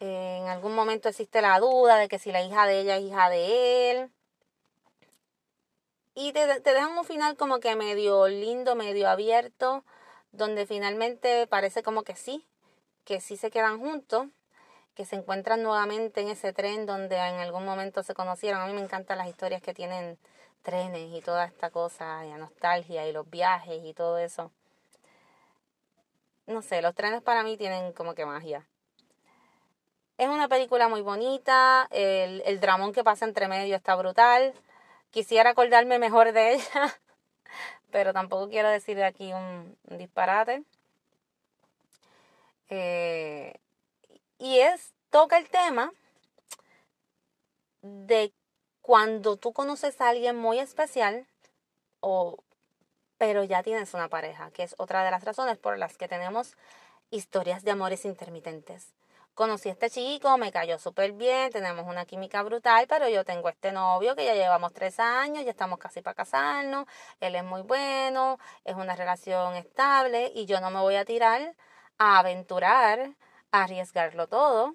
En 0.00 0.46
algún 0.46 0.74
momento 0.74 1.08
existe 1.08 1.40
la 1.42 1.58
duda 1.58 1.96
de 1.96 2.08
que 2.08 2.18
si 2.18 2.30
la 2.30 2.42
hija 2.42 2.66
de 2.66 2.80
ella 2.80 2.96
es 2.96 3.04
hija 3.04 3.30
de 3.30 3.90
él. 3.90 4.10
Y 6.20 6.32
te, 6.32 6.60
te 6.60 6.74
dejan 6.74 6.98
un 6.98 7.04
final 7.04 7.36
como 7.36 7.60
que 7.60 7.76
medio 7.76 8.26
lindo, 8.26 8.74
medio 8.74 9.08
abierto, 9.08 9.84
donde 10.32 10.66
finalmente 10.66 11.46
parece 11.46 11.84
como 11.84 12.02
que 12.02 12.16
sí, 12.16 12.44
que 13.04 13.20
sí 13.20 13.36
se 13.36 13.52
quedan 13.52 13.78
juntos 13.78 14.26
que 14.96 15.04
se 15.04 15.14
encuentran 15.14 15.62
nuevamente 15.62 16.22
en 16.22 16.26
ese 16.26 16.52
tren 16.52 16.84
donde 16.84 17.14
en 17.14 17.36
algún 17.36 17.64
momento 17.64 18.02
se 18.02 18.14
conocieron. 18.14 18.60
A 18.60 18.66
mí 18.66 18.72
me 18.72 18.80
encantan 18.80 19.16
las 19.16 19.28
historias 19.28 19.62
que 19.62 19.72
tienen 19.72 20.18
trenes 20.62 21.12
y 21.12 21.20
toda 21.20 21.44
esta 21.44 21.70
cosa, 21.70 22.26
y 22.26 22.30
la 22.30 22.38
nostalgia 22.38 23.06
y 23.06 23.12
los 23.12 23.30
viajes 23.30 23.80
y 23.84 23.94
todo 23.94 24.18
eso. 24.18 24.50
No 26.48 26.62
sé, 26.62 26.82
los 26.82 26.96
trenes 26.96 27.22
para 27.22 27.44
mí 27.44 27.56
tienen 27.56 27.92
como 27.92 28.16
que 28.16 28.26
magia. 28.26 28.66
Es 30.16 30.26
una 30.26 30.48
película 30.48 30.88
muy 30.88 31.00
bonita, 31.00 31.86
el, 31.92 32.42
el 32.44 32.58
dramón 32.58 32.92
que 32.92 33.04
pasa 33.04 33.24
entre 33.24 33.46
medio 33.46 33.76
está 33.76 33.94
brutal. 33.94 34.52
Quisiera 35.10 35.50
acordarme 35.50 35.98
mejor 35.98 36.32
de 36.32 36.54
ella, 36.54 37.00
pero 37.90 38.12
tampoco 38.12 38.48
quiero 38.48 38.68
decir 38.68 39.02
aquí 39.02 39.32
un, 39.32 39.76
disparate. 39.84 40.64
Eh, 42.68 43.54
y 44.38 44.58
es, 44.58 44.92
toca 45.10 45.38
el 45.38 45.48
tema 45.48 45.92
de 47.82 48.32
cuando 48.82 49.36
tú 49.36 49.52
conoces 49.52 50.00
a 50.00 50.08
alguien 50.08 50.36
muy 50.36 50.58
especial, 50.58 51.26
o, 52.00 52.38
pero 53.16 53.44
ya 53.44 53.62
tienes 53.62 53.94
una 53.94 54.08
pareja, 54.08 54.50
que 54.50 54.62
es 54.62 54.74
otra 54.78 55.04
de 55.04 55.10
las 55.10 55.24
razones 55.24 55.58
por 55.58 55.78
las 55.78 55.96
que 55.96 56.08
tenemos 56.08 56.56
historias 57.10 57.64
de 57.64 57.70
amores 57.70 58.04
intermitentes. 58.04 58.92
Conocí 59.38 59.68
a 59.68 59.72
este 59.72 59.88
chico, 59.88 60.36
me 60.36 60.50
cayó 60.50 60.80
súper 60.80 61.12
bien, 61.12 61.52
tenemos 61.52 61.86
una 61.86 62.04
química 62.06 62.42
brutal, 62.42 62.86
pero 62.88 63.08
yo 63.08 63.24
tengo 63.24 63.48
este 63.48 63.70
novio 63.70 64.16
que 64.16 64.24
ya 64.24 64.34
llevamos 64.34 64.72
tres 64.72 64.98
años, 64.98 65.44
ya 65.44 65.52
estamos 65.52 65.78
casi 65.78 66.02
para 66.02 66.16
casarnos, 66.16 66.88
él 67.20 67.36
es 67.36 67.44
muy 67.44 67.62
bueno, 67.62 68.40
es 68.64 68.74
una 68.74 68.96
relación 68.96 69.54
estable 69.54 70.32
y 70.34 70.46
yo 70.46 70.60
no 70.60 70.72
me 70.72 70.80
voy 70.80 70.96
a 70.96 71.04
tirar 71.04 71.54
a 71.98 72.18
aventurar 72.18 73.10
arriesgarlo 73.52 74.26
todo 74.26 74.74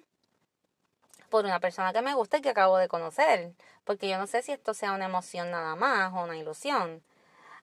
por 1.28 1.44
una 1.44 1.60
persona 1.60 1.92
que 1.92 2.00
me 2.00 2.14
gusta 2.14 2.38
y 2.38 2.40
que 2.40 2.48
acabo 2.48 2.78
de 2.78 2.88
conocer, 2.88 3.52
porque 3.84 4.08
yo 4.08 4.16
no 4.16 4.26
sé 4.26 4.40
si 4.40 4.52
esto 4.52 4.72
sea 4.72 4.92
una 4.92 5.04
emoción 5.04 5.50
nada 5.50 5.76
más 5.76 6.10
o 6.14 6.22
una 6.22 6.38
ilusión. 6.38 7.04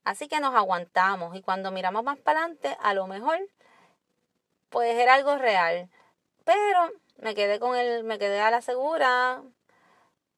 Así 0.04 0.28
que 0.28 0.40
nos 0.40 0.54
aguantamos 0.54 1.36
y 1.36 1.42
cuando 1.42 1.72
miramos 1.72 2.04
más 2.04 2.20
para 2.20 2.42
adelante, 2.42 2.78
a 2.80 2.94
lo 2.94 3.08
mejor 3.08 3.40
puede 4.70 4.96
ser 4.96 5.10
algo 5.10 5.36
real. 5.40 5.90
Pero 6.44 6.92
me 7.18 7.36
quedé 7.36 7.60
con 7.60 7.76
él, 7.76 8.04
me 8.04 8.18
quedé 8.18 8.40
a 8.42 8.52
la 8.52 8.62
segura 8.62 9.44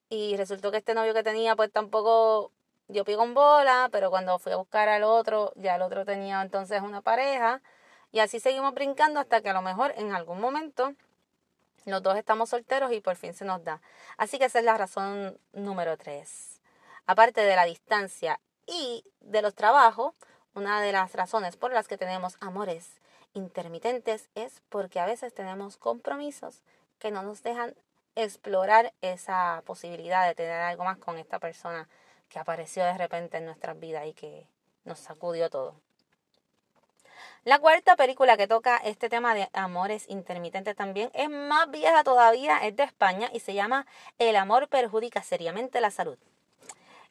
y 0.10 0.38
resultó 0.38 0.72
que 0.72 0.78
este 0.78 0.94
novio 0.94 1.14
que 1.14 1.24
tenía 1.24 1.56
pues 1.56 1.72
tampoco 1.72 2.52
dio 2.88 3.06
pie 3.06 3.16
con 3.16 3.34
bola, 3.34 3.90
pero 3.92 4.10
cuando 4.10 4.38
fui 4.40 4.52
a 4.52 4.58
buscar 4.58 4.90
al 4.90 5.04
otro, 5.04 5.54
ya 5.56 5.76
el 5.76 5.82
otro 5.82 6.06
tenía 6.06 6.42
entonces 6.42 6.82
una 6.82 7.02
pareja 7.02 7.62
y 8.12 8.20
así 8.20 8.40
seguimos 8.40 8.74
brincando 8.74 9.20
hasta 9.20 9.42
que 9.42 9.50
a 9.50 9.54
lo 9.54 9.62
mejor 9.62 9.94
en 9.98 10.14
algún 10.14 10.40
momento 10.40 10.94
los 11.86 12.04
dos 12.04 12.18
estamos 12.18 12.50
solteros 12.50 12.92
y 12.92 13.02
por 13.02 13.16
fin 13.16 13.34
se 13.34 13.46
nos 13.46 13.64
da. 13.64 13.82
Así 14.18 14.38
que 14.38 14.46
esa 14.46 14.60
es 14.60 14.66
la 14.66 14.78
razón 14.78 15.38
número 15.52 15.98
tres. 15.98 16.62
Aparte 17.06 17.42
de 17.42 17.56
la 17.56 17.66
distancia 17.66 18.40
y 18.66 19.04
de 19.20 19.42
los 19.42 19.56
trabajos, 19.56 20.14
una 20.54 20.82
de 20.82 20.92
las 20.92 21.14
razones 21.14 21.58
por 21.58 21.74
las 21.74 21.88
que 21.88 21.98
tenemos 21.98 22.38
amores 22.40 23.02
intermitentes 23.34 24.30
es 24.36 24.62
porque 24.70 25.00
a 25.00 25.06
veces 25.06 25.34
tenemos 25.34 25.78
compromisos 25.78 26.62
que 27.00 27.12
no 27.12 27.24
nos 27.24 27.44
dejan 27.44 27.76
explorar 28.16 28.94
esa 29.02 29.64
posibilidad 29.66 30.28
de 30.28 30.36
tener 30.36 30.62
algo 30.62 30.84
más 30.84 30.98
con 30.98 31.18
esta 31.18 31.40
persona 31.40 31.90
que 32.30 32.40
apareció 32.40 32.84
de 32.84 32.98
repente 32.98 33.38
en 33.38 33.46
nuestras 33.46 33.80
vidas 33.80 34.06
y 34.08 34.14
que 34.14 34.48
nos 34.86 35.00
sacudió 35.00 35.50
todo. 35.50 35.76
La 37.46 37.60
cuarta 37.60 37.98
película 37.98 38.38
que 38.38 38.48
toca 38.48 38.78
este 38.78 39.10
tema 39.10 39.36
de 39.36 39.50
amores 39.52 40.06
intermitentes 40.08 40.78
también 40.78 41.12
es 41.14 41.30
más 41.30 41.70
vieja 41.70 42.04
todavía, 42.06 42.60
es 42.60 42.76
de 42.78 42.84
España 42.84 43.30
y 43.34 43.42
se 43.42 43.54
llama 43.54 43.86
El 44.18 44.38
amor 44.38 44.70
perjudica 44.70 45.22
seriamente 45.22 45.82
la 45.82 45.92
salud. 45.92 46.18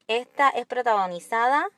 Esta 0.08 0.48
es 0.48 0.64
protagonizada 0.64 1.68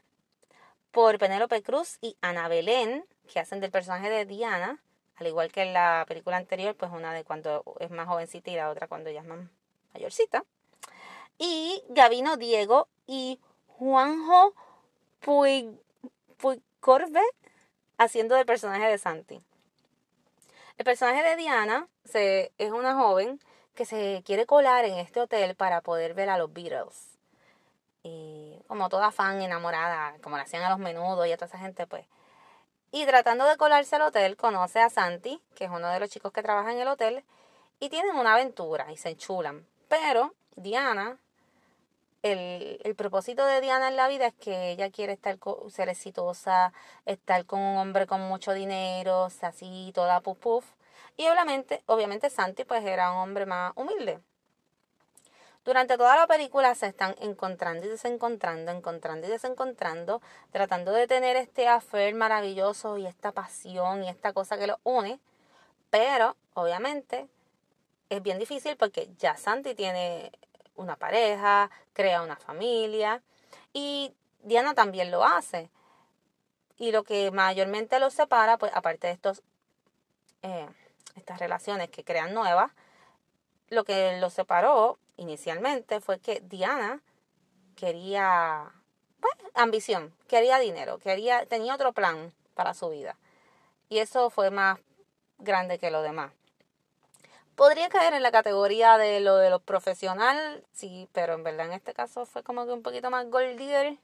por 0.92 1.18
Penélope 1.18 1.62
Cruz 1.64 1.98
y 2.00 2.16
Ana 2.20 2.46
Belén, 2.46 3.04
que 3.32 3.40
hacen 3.40 3.60
del 3.60 3.70
personaje 3.70 4.10
de 4.10 4.26
Diana, 4.26 4.82
al 5.16 5.26
igual 5.26 5.52
que 5.52 5.62
en 5.62 5.72
la 5.72 6.04
película 6.08 6.36
anterior, 6.36 6.74
pues 6.74 6.90
una 6.92 7.12
de 7.12 7.24
cuando 7.24 7.62
es 7.80 7.90
más 7.90 8.08
jovencita 8.08 8.50
y 8.50 8.56
la 8.56 8.70
otra 8.70 8.88
cuando 8.88 9.10
ya 9.10 9.20
es 9.20 9.26
más 9.26 9.38
mayorcita. 9.92 10.44
Y 11.38 11.82
Gavino 11.88 12.36
Diego 12.36 12.88
y 13.06 13.40
Juanjo 13.66 14.54
Puigcorbe 15.20 17.22
haciendo 17.98 18.34
del 18.34 18.46
personaje 18.46 18.86
de 18.86 18.98
Santi. 18.98 19.42
El 20.76 20.84
personaje 20.84 21.22
de 21.22 21.36
Diana 21.36 21.88
se, 22.04 22.52
es 22.58 22.72
una 22.72 22.94
joven 22.94 23.40
que 23.74 23.84
se 23.84 24.22
quiere 24.24 24.46
colar 24.46 24.84
en 24.84 24.98
este 24.98 25.20
hotel 25.20 25.54
para 25.54 25.80
poder 25.80 26.14
ver 26.14 26.28
a 26.28 26.38
los 26.38 26.52
Beatles. 26.52 27.18
Y 28.02 28.58
como 28.66 28.88
toda 28.88 29.10
fan 29.10 29.40
enamorada, 29.40 30.16
como 30.22 30.36
le 30.36 30.42
hacían 30.42 30.62
a 30.62 30.70
los 30.70 30.78
menudos 30.78 31.26
y 31.26 31.32
a 31.32 31.36
toda 31.36 31.46
esa 31.46 31.58
gente, 31.58 31.86
pues. 31.86 32.04
Y 32.94 33.06
tratando 33.06 33.44
de 33.46 33.56
colarse 33.56 33.96
al 33.96 34.02
hotel, 34.02 34.36
conoce 34.36 34.78
a 34.78 34.88
Santi, 34.88 35.42
que 35.56 35.64
es 35.64 35.70
uno 35.72 35.88
de 35.88 35.98
los 35.98 36.08
chicos 36.08 36.30
que 36.30 36.44
trabaja 36.44 36.70
en 36.70 36.78
el 36.78 36.86
hotel, 36.86 37.24
y 37.80 37.88
tienen 37.88 38.14
una 38.14 38.34
aventura 38.34 38.92
y 38.92 38.96
se 38.96 39.08
enchulan. 39.08 39.66
Pero 39.88 40.32
Diana, 40.54 41.18
el, 42.22 42.80
el 42.84 42.94
propósito 42.94 43.44
de 43.46 43.60
Diana 43.60 43.88
en 43.88 43.96
la 43.96 44.06
vida 44.06 44.28
es 44.28 44.34
que 44.34 44.70
ella 44.70 44.92
quiere 44.92 45.12
estar 45.12 45.40
ser 45.70 45.88
exitosa, 45.88 46.72
estar 47.04 47.44
con 47.46 47.58
un 47.58 47.78
hombre 47.78 48.06
con 48.06 48.20
mucho 48.20 48.52
dinero, 48.52 49.28
así, 49.42 49.90
toda 49.92 50.20
puff 50.20 50.38
puff. 50.38 50.64
Y 51.16 51.26
obviamente, 51.26 51.82
obviamente 51.86 52.30
Santi 52.30 52.62
pues 52.62 52.84
era 52.84 53.10
un 53.10 53.18
hombre 53.18 53.44
más 53.44 53.72
humilde. 53.74 54.20
Durante 55.64 55.96
toda 55.96 56.14
la 56.16 56.26
película 56.26 56.74
se 56.74 56.86
están 56.86 57.14
encontrando 57.20 57.86
y 57.86 57.88
desencontrando, 57.88 58.70
encontrando 58.70 59.26
y 59.26 59.30
desencontrando, 59.30 60.20
tratando 60.50 60.92
de 60.92 61.06
tener 61.06 61.36
este 61.36 61.68
affair 61.68 62.14
maravilloso 62.14 62.98
y 62.98 63.06
esta 63.06 63.32
pasión 63.32 64.04
y 64.04 64.10
esta 64.10 64.34
cosa 64.34 64.58
que 64.58 64.66
los 64.66 64.76
une. 64.82 65.20
Pero, 65.88 66.36
obviamente, 66.52 67.28
es 68.10 68.22
bien 68.22 68.38
difícil 68.38 68.76
porque 68.76 69.08
ya 69.18 69.36
Santi 69.38 69.74
tiene 69.74 70.32
una 70.76 70.96
pareja, 70.96 71.70
crea 71.94 72.22
una 72.22 72.36
familia 72.36 73.22
y 73.72 74.12
Diana 74.42 74.74
también 74.74 75.10
lo 75.10 75.24
hace. 75.24 75.70
Y 76.76 76.92
lo 76.92 77.04
que 77.04 77.30
mayormente 77.30 77.98
los 78.00 78.12
separa, 78.12 78.58
pues 78.58 78.72
aparte 78.74 79.06
de 79.06 79.14
estos 79.14 79.42
eh, 80.42 80.68
estas 81.16 81.38
relaciones 81.38 81.88
que 81.88 82.04
crean 82.04 82.34
nuevas, 82.34 82.70
lo 83.70 83.84
que 83.84 84.18
los 84.20 84.34
separó 84.34 84.98
inicialmente 85.16 86.00
fue 86.00 86.18
que 86.20 86.40
Diana 86.40 87.00
quería 87.76 88.72
pues, 89.20 89.34
ambición, 89.54 90.14
quería 90.28 90.58
dinero, 90.58 90.98
quería, 90.98 91.46
tenía 91.46 91.74
otro 91.74 91.92
plan 91.92 92.32
para 92.54 92.74
su 92.74 92.90
vida. 92.90 93.16
Y 93.88 93.98
eso 93.98 94.30
fue 94.30 94.50
más 94.50 94.78
grande 95.38 95.78
que 95.78 95.90
lo 95.90 96.02
demás. 96.02 96.32
Podría 97.54 97.88
caer 97.88 98.14
en 98.14 98.22
la 98.22 98.32
categoría 98.32 98.98
de 98.98 99.20
lo 99.20 99.36
de 99.36 99.50
los 99.50 99.62
profesional, 99.62 100.64
sí, 100.72 101.08
pero 101.12 101.34
en 101.34 101.44
verdad 101.44 101.66
en 101.66 101.72
este 101.72 101.94
caso 101.94 102.26
fue 102.26 102.42
como 102.42 102.66
que 102.66 102.72
un 102.72 102.82
poquito 102.82 103.10
más 103.10 103.30
gold 103.30 103.56
digger. 103.56 103.96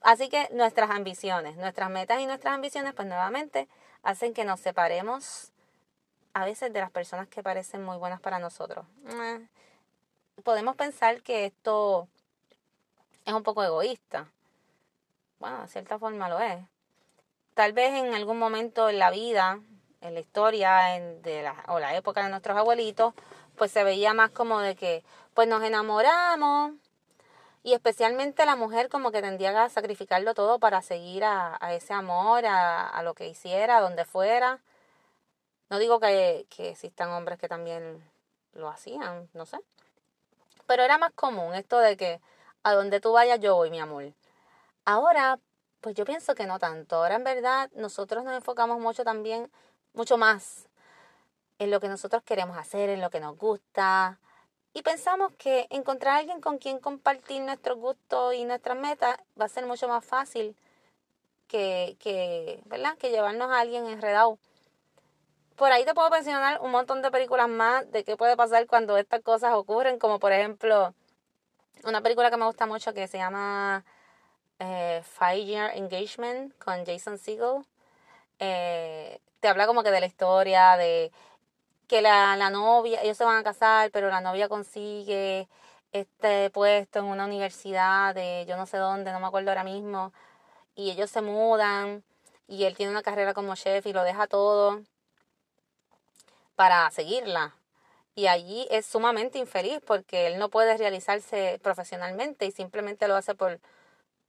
Así 0.00 0.28
que 0.28 0.48
nuestras 0.52 0.90
ambiciones, 0.90 1.56
nuestras 1.56 1.90
metas 1.90 2.20
y 2.20 2.26
nuestras 2.26 2.54
ambiciones, 2.54 2.92
pues 2.94 3.06
nuevamente 3.06 3.68
hacen 4.02 4.34
que 4.34 4.44
nos 4.44 4.58
separemos 4.58 5.51
a 6.34 6.44
veces 6.44 6.72
de 6.72 6.80
las 6.80 6.90
personas 6.90 7.28
que 7.28 7.42
parecen 7.42 7.84
muy 7.84 7.96
buenas 7.98 8.20
para 8.20 8.38
nosotros. 8.38 8.86
Eh, 9.06 9.46
podemos 10.42 10.76
pensar 10.76 11.22
que 11.22 11.46
esto 11.46 12.08
es 13.24 13.34
un 13.34 13.42
poco 13.42 13.62
egoísta. 13.62 14.26
Bueno, 15.38 15.62
de 15.62 15.68
cierta 15.68 15.98
forma 15.98 16.28
lo 16.28 16.40
es. 16.40 16.58
Tal 17.54 17.72
vez 17.72 17.92
en 17.92 18.14
algún 18.14 18.38
momento 18.38 18.88
en 18.88 18.98
la 18.98 19.10
vida, 19.10 19.60
en 20.00 20.14
la 20.14 20.20
historia 20.20 20.96
en, 20.96 21.22
de 21.22 21.42
la, 21.42 21.64
o 21.68 21.78
la 21.78 21.94
época 21.96 22.22
de 22.22 22.30
nuestros 22.30 22.56
abuelitos, 22.56 23.14
pues 23.56 23.70
se 23.70 23.84
veía 23.84 24.14
más 24.14 24.30
como 24.30 24.60
de 24.60 24.74
que 24.74 25.04
pues 25.34 25.48
nos 25.48 25.62
enamoramos 25.62 26.72
y 27.62 27.74
especialmente 27.74 28.44
la 28.44 28.56
mujer 28.56 28.88
como 28.88 29.12
que 29.12 29.22
tendía 29.22 29.62
a 29.62 29.68
sacrificarlo 29.68 30.34
todo 30.34 30.58
para 30.58 30.82
seguir 30.82 31.24
a, 31.24 31.56
a 31.60 31.74
ese 31.74 31.92
amor, 31.92 32.44
a, 32.44 32.88
a, 32.88 33.02
lo 33.02 33.14
que 33.14 33.28
hiciera, 33.28 33.80
donde 33.80 34.04
fuera. 34.04 34.58
No 35.72 35.78
digo 35.78 35.98
que, 36.00 36.44
que 36.50 36.68
existan 36.68 37.08
hombres 37.12 37.38
que 37.38 37.48
también 37.48 38.04
lo 38.52 38.68
hacían, 38.68 39.30
no 39.32 39.46
sé. 39.46 39.58
Pero 40.66 40.82
era 40.82 40.98
más 40.98 41.12
común 41.12 41.54
esto 41.54 41.78
de 41.78 41.96
que 41.96 42.20
a 42.62 42.74
donde 42.74 43.00
tú 43.00 43.12
vayas 43.12 43.40
yo 43.40 43.56
voy, 43.56 43.70
mi 43.70 43.80
amor. 43.80 44.12
Ahora, 44.84 45.38
pues 45.80 45.94
yo 45.94 46.04
pienso 46.04 46.34
que 46.34 46.44
no 46.44 46.58
tanto. 46.58 46.96
Ahora 46.96 47.14
en 47.14 47.24
verdad 47.24 47.70
nosotros 47.74 48.22
nos 48.22 48.34
enfocamos 48.34 48.80
mucho 48.80 49.02
también, 49.02 49.50
mucho 49.94 50.18
más 50.18 50.68
en 51.58 51.70
lo 51.70 51.80
que 51.80 51.88
nosotros 51.88 52.22
queremos 52.22 52.58
hacer, 52.58 52.90
en 52.90 53.00
lo 53.00 53.08
que 53.08 53.20
nos 53.20 53.38
gusta. 53.38 54.18
Y 54.74 54.82
pensamos 54.82 55.32
que 55.38 55.68
encontrar 55.70 56.16
a 56.16 56.18
alguien 56.18 56.42
con 56.42 56.58
quien 56.58 56.80
compartir 56.80 57.40
nuestros 57.40 57.78
gustos 57.78 58.34
y 58.34 58.44
nuestras 58.44 58.76
metas 58.76 59.16
va 59.40 59.46
a 59.46 59.48
ser 59.48 59.64
mucho 59.64 59.88
más 59.88 60.04
fácil 60.04 60.54
que, 61.48 61.96
que, 61.98 62.60
¿verdad? 62.66 62.98
que 62.98 63.08
llevarnos 63.08 63.50
a 63.50 63.60
alguien 63.60 63.86
enredado 63.86 64.38
por 65.56 65.72
ahí 65.72 65.84
te 65.84 65.94
puedo 65.94 66.10
mencionar 66.10 66.60
un 66.60 66.70
montón 66.70 67.02
de 67.02 67.10
películas 67.10 67.48
más 67.48 67.90
de 67.90 68.04
qué 68.04 68.16
puede 68.16 68.36
pasar 68.36 68.66
cuando 68.66 68.96
estas 68.98 69.20
cosas 69.22 69.54
ocurren, 69.54 69.98
como 69.98 70.18
por 70.18 70.32
ejemplo 70.32 70.94
una 71.84 72.00
película 72.02 72.30
que 72.30 72.36
me 72.36 72.46
gusta 72.46 72.66
mucho 72.66 72.94
que 72.94 73.08
se 73.08 73.18
llama 73.18 73.84
eh, 74.58 75.02
Five 75.18 75.44
Year 75.44 75.76
Engagement 75.76 76.56
con 76.58 76.84
Jason 76.86 77.18
Segel. 77.18 77.64
Eh, 78.38 79.20
te 79.40 79.48
habla 79.48 79.66
como 79.66 79.82
que 79.82 79.90
de 79.90 80.00
la 80.00 80.06
historia, 80.06 80.76
de 80.76 81.12
que 81.88 82.02
la, 82.02 82.36
la 82.36 82.50
novia, 82.50 83.02
ellos 83.02 83.16
se 83.16 83.24
van 83.24 83.38
a 83.38 83.42
casar, 83.42 83.90
pero 83.90 84.08
la 84.08 84.20
novia 84.20 84.48
consigue 84.48 85.48
este 85.92 86.50
puesto 86.50 87.00
en 87.00 87.06
una 87.06 87.26
universidad 87.26 88.14
de 88.14 88.46
yo 88.48 88.56
no 88.56 88.66
sé 88.66 88.78
dónde, 88.78 89.12
no 89.12 89.20
me 89.20 89.26
acuerdo 89.26 89.50
ahora 89.50 89.64
mismo, 89.64 90.12
y 90.74 90.90
ellos 90.90 91.10
se 91.10 91.22
mudan 91.22 92.04
y 92.48 92.64
él 92.64 92.76
tiene 92.76 92.92
una 92.92 93.02
carrera 93.02 93.34
como 93.34 93.54
chef 93.56 93.86
y 93.86 93.92
lo 93.92 94.04
deja 94.04 94.26
todo 94.26 94.82
para 96.56 96.90
seguirla. 96.90 97.54
Y 98.14 98.26
allí 98.26 98.66
es 98.70 98.86
sumamente 98.86 99.38
infeliz 99.38 99.80
porque 99.86 100.26
él 100.26 100.38
no 100.38 100.50
puede 100.50 100.76
realizarse 100.76 101.58
profesionalmente 101.62 102.46
y 102.46 102.52
simplemente 102.52 103.08
lo 103.08 103.16
hace 103.16 103.34
por, 103.34 103.60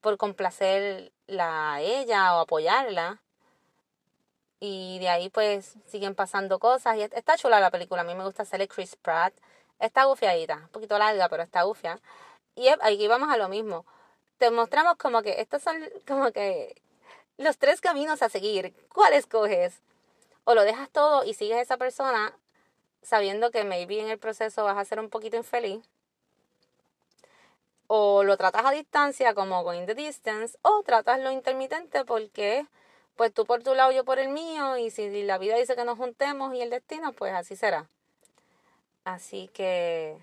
por 0.02 0.18
complacerla 0.18 1.74
a 1.74 1.82
ella 1.82 2.36
o 2.38 2.40
apoyarla. 2.42 3.22
Y 4.60 5.00
de 5.00 5.10
ahí 5.10 5.30
pues 5.30 5.76
siguen 5.88 6.16
pasando 6.16 6.60
cosas. 6.60 6.98
Y 6.98 7.02
está 7.02 7.38
chula 7.38 7.60
la 7.60 7.72
película. 7.72 8.02
A 8.02 8.06
mí 8.06 8.16
me 8.16 8.24
gusta 8.24 8.44
hacerle 8.44 8.68
Chris 8.70 8.96
Pratt. 8.96 9.34
Está 9.80 10.06
gufiadita, 10.06 10.56
un 10.58 10.70
poquito 10.70 10.98
larga, 10.98 11.28
pero 11.30 11.44
está 11.44 11.64
gufia. 11.64 12.00
Y 12.56 12.68
aquí 12.70 13.08
vamos 13.08 13.30
a 13.30 13.38
lo 13.38 13.50
mismo. 13.50 13.86
Te 14.38 14.52
mostramos 14.52 14.96
como 14.98 15.22
que 15.24 15.42
estos 15.42 15.62
son 15.62 15.76
como 16.08 16.32
que 16.32 16.82
los 17.38 17.58
tres 17.58 17.82
caminos 17.82 18.22
a 18.22 18.30
seguir. 18.30 18.74
¿Cuál 18.94 19.14
escoges? 19.14 19.82
O 20.46 20.56
lo 20.56 20.64
dejas 20.64 20.90
todo 20.90 21.24
y 21.24 21.34
sigues 21.34 21.58
a 21.58 21.62
esa 21.62 21.78
persona 21.78 22.38
sabiendo 23.02 23.52
que 23.52 23.64
maybe 23.64 24.00
en 24.00 24.10
el 24.10 24.18
proceso 24.18 24.64
vas 24.64 24.78
a 24.78 24.86
ser 24.86 25.00
un 25.00 25.10
poquito 25.10 25.38
infeliz. 25.38 25.84
O 27.88 28.24
lo 28.24 28.38
tratas 28.38 28.66
a 28.66 28.72
distancia 28.72 29.34
como 29.34 29.64
going 29.64 29.86
the 29.86 29.96
distance. 29.96 30.58
O 30.62 30.84
tratas 30.84 31.20
lo 31.20 31.32
intermitente 31.32 32.06
porque 32.06 32.66
pues 33.16 33.34
tú 33.34 33.46
por 33.46 33.62
tu 33.64 33.76
lado, 33.76 33.92
yo 33.92 34.04
por 34.04 34.20
el 34.20 34.30
mío. 34.30 34.78
Y 34.78 34.90
si 34.90 35.24
la 35.24 35.38
vida 35.38 35.56
dice 35.58 35.76
que 35.76 35.86
nos 35.86 35.98
juntemos 35.98 36.54
y 36.56 36.62
el 36.62 36.70
destino, 36.70 37.14
pues 37.14 37.34
así 37.34 37.56
será. 37.56 37.88
Así 39.04 39.50
que 39.54 40.18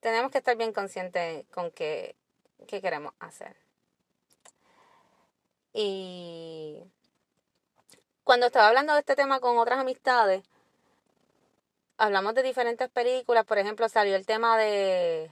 tenemos 0.00 0.30
que 0.32 0.38
estar 0.38 0.56
bien 0.56 0.72
conscientes 0.72 1.46
con 1.52 1.70
qué, 1.70 2.16
qué 2.66 2.80
queremos 2.80 3.12
hacer. 3.20 3.56
Y 5.72 6.82
cuando 8.26 8.46
estaba 8.46 8.66
hablando 8.66 8.92
de 8.92 8.98
este 8.98 9.14
tema 9.14 9.38
con 9.38 9.56
otras 9.56 9.78
amistades, 9.78 10.42
hablamos 11.96 12.34
de 12.34 12.42
diferentes 12.42 12.90
películas. 12.90 13.44
Por 13.44 13.56
ejemplo, 13.56 13.88
salió 13.88 14.16
el 14.16 14.26
tema 14.26 14.58
de 14.58 15.30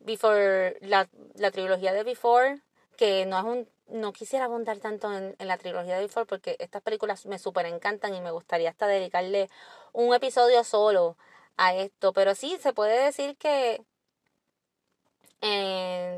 Before, 0.00 0.76
la, 0.82 1.08
la 1.36 1.50
trilogía 1.50 1.94
de 1.94 2.04
Before, 2.04 2.60
que 2.98 3.24
no 3.24 3.38
es 3.38 3.44
un 3.44 3.68
no 3.88 4.12
quisiera 4.12 4.44
abundar 4.44 4.76
tanto 4.76 5.10
en, 5.10 5.34
la 5.38 5.56
trilogía 5.56 5.94
de 5.94 6.02
Before 6.02 6.26
porque 6.26 6.56
estas 6.58 6.82
películas 6.82 7.24
me 7.24 7.38
súper 7.38 7.64
encantan 7.64 8.14
y 8.14 8.20
me 8.20 8.30
gustaría 8.30 8.68
hasta 8.68 8.86
dedicarle 8.86 9.48
un 9.94 10.14
episodio 10.14 10.64
solo 10.64 11.16
a 11.56 11.74
esto. 11.74 12.12
Pero 12.12 12.34
sí, 12.34 12.58
se 12.60 12.74
puede 12.74 13.02
decir 13.06 13.38
que 13.38 13.82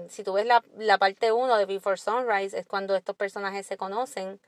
si 0.09 0.25
tú 0.25 0.33
ves 0.33 0.47
la, 0.47 0.65
la 0.77 0.99
parte 0.99 1.31
1 1.31 1.57
de 1.57 1.67
Before 1.67 1.97
Sunrise 1.97 2.59
es 2.59 2.67
cuando 2.67 2.97
estos 2.97 3.15
personajes 3.15 3.65
se 3.65 3.77
conocen 3.77 4.41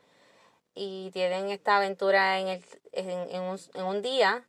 y 0.74 1.10
tienen 1.12 1.48
esta 1.50 1.76
aventura 1.78 2.40
en, 2.40 2.48
el, 2.48 2.64
en, 2.92 3.10
en, 3.10 3.42
un, 3.42 3.58
en 3.74 3.84
un 3.84 4.02
día, 4.02 4.46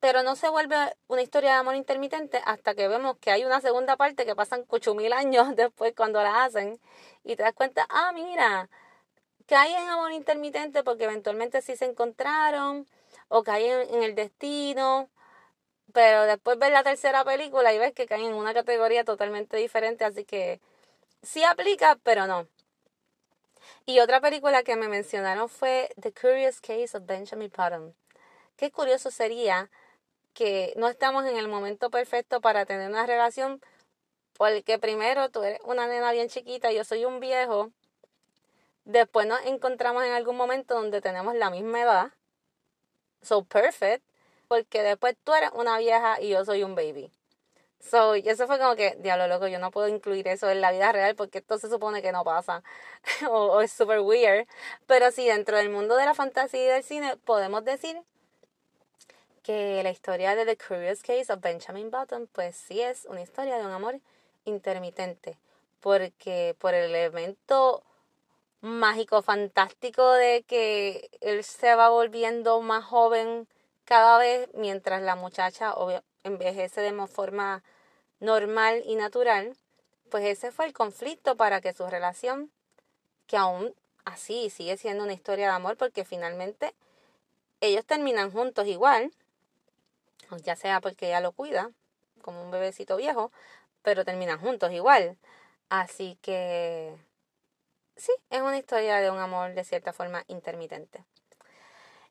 pero 0.00 0.22
no 0.22 0.36
se 0.36 0.48
vuelve 0.50 0.76
una 1.08 1.22
historia 1.22 1.52
de 1.52 1.56
amor 1.56 1.76
intermitente 1.76 2.42
hasta 2.44 2.74
que 2.74 2.88
vemos 2.88 3.16
que 3.18 3.30
hay 3.30 3.44
una 3.44 3.60
segunda 3.62 3.96
parte 3.96 4.26
que 4.26 4.36
pasan 4.36 4.66
mil 4.96 5.12
años 5.14 5.56
después 5.56 5.94
cuando 5.96 6.22
la 6.22 6.44
hacen 6.44 6.78
y 7.24 7.36
te 7.36 7.42
das 7.42 7.54
cuenta, 7.54 7.86
ah, 7.88 8.12
mira, 8.12 8.68
que 9.46 9.54
hay 9.56 9.72
en 9.74 9.88
amor 9.88 10.12
intermitente 10.12 10.84
porque 10.84 11.04
eventualmente 11.04 11.62
sí 11.62 11.76
se 11.76 11.86
encontraron 11.86 12.86
o 13.28 13.42
que 13.42 13.50
hay 13.52 13.66
en, 13.66 13.94
en 13.94 14.02
el 14.02 14.14
destino, 14.14 15.10
pero 15.94 16.24
después 16.24 16.58
ves 16.58 16.72
la 16.72 16.82
tercera 16.82 17.24
película 17.24 17.72
y 17.72 17.78
ves 17.78 17.92
que 17.94 18.06
caen 18.06 18.26
en 18.26 18.34
una 18.34 18.54
categoría 18.54 19.04
totalmente 19.04 19.56
diferente, 19.56 20.04
así 20.04 20.24
que 20.24 20.60
sí 21.22 21.44
aplica, 21.44 21.98
pero 22.04 22.26
no. 22.26 22.48
Y 23.86 24.00
otra 24.00 24.20
película 24.20 24.62
que 24.62 24.76
me 24.76 24.88
mencionaron 24.88 25.48
fue 25.48 25.90
The 26.00 26.12
Curious 26.12 26.60
Case 26.60 26.96
of 26.96 27.06
Benjamin 27.06 27.52
Button. 27.56 27.94
Qué 28.56 28.70
curioso 28.70 29.10
sería 29.10 29.70
que 30.32 30.72
no 30.76 30.88
estamos 30.88 31.24
en 31.26 31.36
el 31.36 31.48
momento 31.48 31.90
perfecto 31.90 32.40
para 32.40 32.66
tener 32.66 32.90
una 32.90 33.06
relación, 33.06 33.60
porque 34.36 34.78
primero 34.78 35.30
tú 35.30 35.42
eres 35.42 35.60
una 35.64 35.86
nena 35.86 36.12
bien 36.12 36.28
chiquita 36.28 36.72
y 36.72 36.76
yo 36.76 36.84
soy 36.84 37.04
un 37.04 37.20
viejo. 37.20 37.70
Después 38.84 39.26
nos 39.26 39.40
encontramos 39.46 40.04
en 40.04 40.12
algún 40.12 40.36
momento 40.36 40.74
donde 40.74 41.00
tenemos 41.00 41.34
la 41.34 41.50
misma 41.50 41.82
edad. 41.82 42.12
So 43.22 43.44
perfect. 43.44 44.04
Porque 44.48 44.82
después 44.82 45.16
tú 45.24 45.34
eres 45.34 45.50
una 45.54 45.78
vieja 45.78 46.20
y 46.20 46.28
yo 46.28 46.44
soy 46.44 46.62
un 46.64 46.74
baby. 46.74 47.10
So, 47.90 48.16
y 48.16 48.26
eso 48.28 48.46
fue 48.46 48.58
como 48.58 48.76
que, 48.76 48.96
diablo 49.00 49.28
loco, 49.28 49.46
yo 49.46 49.58
no 49.58 49.70
puedo 49.70 49.88
incluir 49.88 50.26
eso 50.28 50.48
en 50.50 50.60
la 50.60 50.72
vida 50.72 50.90
real 50.92 51.14
porque 51.16 51.38
esto 51.38 51.58
se 51.58 51.68
supone 51.68 52.00
que 52.00 52.12
no 52.12 52.24
pasa. 52.24 52.62
o, 53.30 53.60
es 53.60 53.72
super 53.72 54.00
weird. 54.00 54.46
Pero 54.86 55.10
sí, 55.10 55.26
dentro 55.26 55.56
del 55.58 55.70
mundo 55.70 55.96
de 55.96 56.06
la 56.06 56.14
fantasía 56.14 56.64
y 56.64 56.68
del 56.68 56.82
cine, 56.82 57.16
podemos 57.18 57.64
decir 57.64 58.00
que 59.42 59.82
la 59.82 59.90
historia 59.90 60.34
de 60.34 60.46
The 60.46 60.56
Curious 60.56 61.02
Case 61.02 61.30
of 61.32 61.40
Benjamin 61.40 61.90
Button, 61.90 62.26
pues 62.32 62.56
sí 62.56 62.80
es 62.80 63.04
una 63.04 63.20
historia 63.20 63.58
de 63.58 63.66
un 63.66 63.72
amor 63.72 64.00
intermitente. 64.46 65.36
Porque 65.80 66.56
por 66.58 66.72
el 66.72 66.94
elemento 66.94 67.82
mágico, 68.62 69.20
fantástico 69.20 70.10
de 70.12 70.42
que 70.44 71.10
él 71.20 71.44
se 71.44 71.74
va 71.74 71.90
volviendo 71.90 72.62
más 72.62 72.84
joven 72.84 73.46
cada 73.84 74.16
vez 74.18 74.48
mientras 74.54 75.02
la 75.02 75.16
muchacha 75.16 75.74
envejece 76.24 76.80
de 76.80 77.06
forma 77.06 77.62
normal 78.24 78.82
y 78.86 78.96
natural, 78.96 79.56
pues 80.10 80.24
ese 80.24 80.50
fue 80.50 80.66
el 80.66 80.72
conflicto 80.72 81.36
para 81.36 81.60
que 81.60 81.72
su 81.72 81.86
relación, 81.86 82.50
que 83.26 83.36
aún 83.36 83.74
así 84.04 84.50
sigue 84.50 84.76
siendo 84.76 85.04
una 85.04 85.12
historia 85.12 85.46
de 85.46 85.52
amor, 85.52 85.76
porque 85.76 86.04
finalmente 86.04 86.74
ellos 87.60 87.84
terminan 87.84 88.30
juntos 88.30 88.66
igual, 88.66 89.12
ya 90.42 90.56
sea 90.56 90.80
porque 90.80 91.06
ella 91.06 91.20
lo 91.20 91.32
cuida, 91.32 91.70
como 92.22 92.42
un 92.42 92.50
bebecito 92.50 92.96
viejo, 92.96 93.30
pero 93.82 94.04
terminan 94.04 94.40
juntos 94.40 94.72
igual. 94.72 95.16
Así 95.68 96.18
que 96.22 96.96
sí, 97.96 98.12
es 98.30 98.40
una 98.40 98.58
historia 98.58 98.96
de 99.00 99.10
un 99.10 99.18
amor 99.18 99.54
de 99.54 99.64
cierta 99.64 99.92
forma 99.92 100.24
intermitente. 100.28 101.04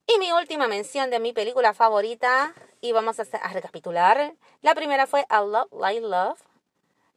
Y 0.05 0.19
mi 0.19 0.31
última 0.33 0.67
mención 0.67 1.09
de 1.09 1.19
mi 1.19 1.31
película 1.31 1.73
favorita, 1.73 2.53
y 2.81 2.91
vamos 2.91 3.17
a, 3.19 3.23
recapitular. 3.53 4.33
La 4.61 4.75
primera 4.75 5.07
fue 5.07 5.25
A 5.29 5.41
Love 5.41 5.71
Like 5.71 6.01
Love. 6.01 6.37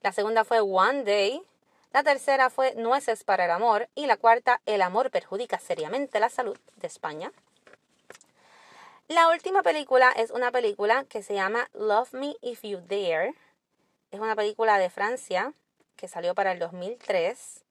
La 0.02 0.12
segunda 0.12 0.44
fue 0.44 0.60
One 0.60 1.02
Day. 1.02 1.42
La 1.92 2.04
tercera 2.04 2.50
fue 2.50 2.76
Nueces 2.76 3.24
para 3.24 3.46
el 3.46 3.50
Amor. 3.50 3.88
Y 3.96 4.06
la 4.06 4.16
cuarta, 4.16 4.60
El 4.64 4.80
amor 4.80 5.10
perjudica 5.10 5.58
seriamente 5.58 6.20
la 6.20 6.28
salud 6.28 6.56
de 6.76 6.86
España. 6.86 7.32
La 9.08 9.28
última 9.28 9.64
película 9.64 10.12
es 10.12 10.30
una 10.30 10.52
película 10.52 11.04
que 11.04 11.24
se 11.24 11.34
llama 11.34 11.68
Love 11.74 12.12
Me 12.12 12.36
If 12.42 12.62
You 12.62 12.78
Dare. 12.78 13.34
Es 14.12 14.20
una 14.20 14.36
película 14.36 14.78
de 14.78 14.88
Francia 14.88 15.52
que 15.96 16.06
salió 16.06 16.36
para 16.36 16.52
el 16.52 16.60
2003. 16.60 17.64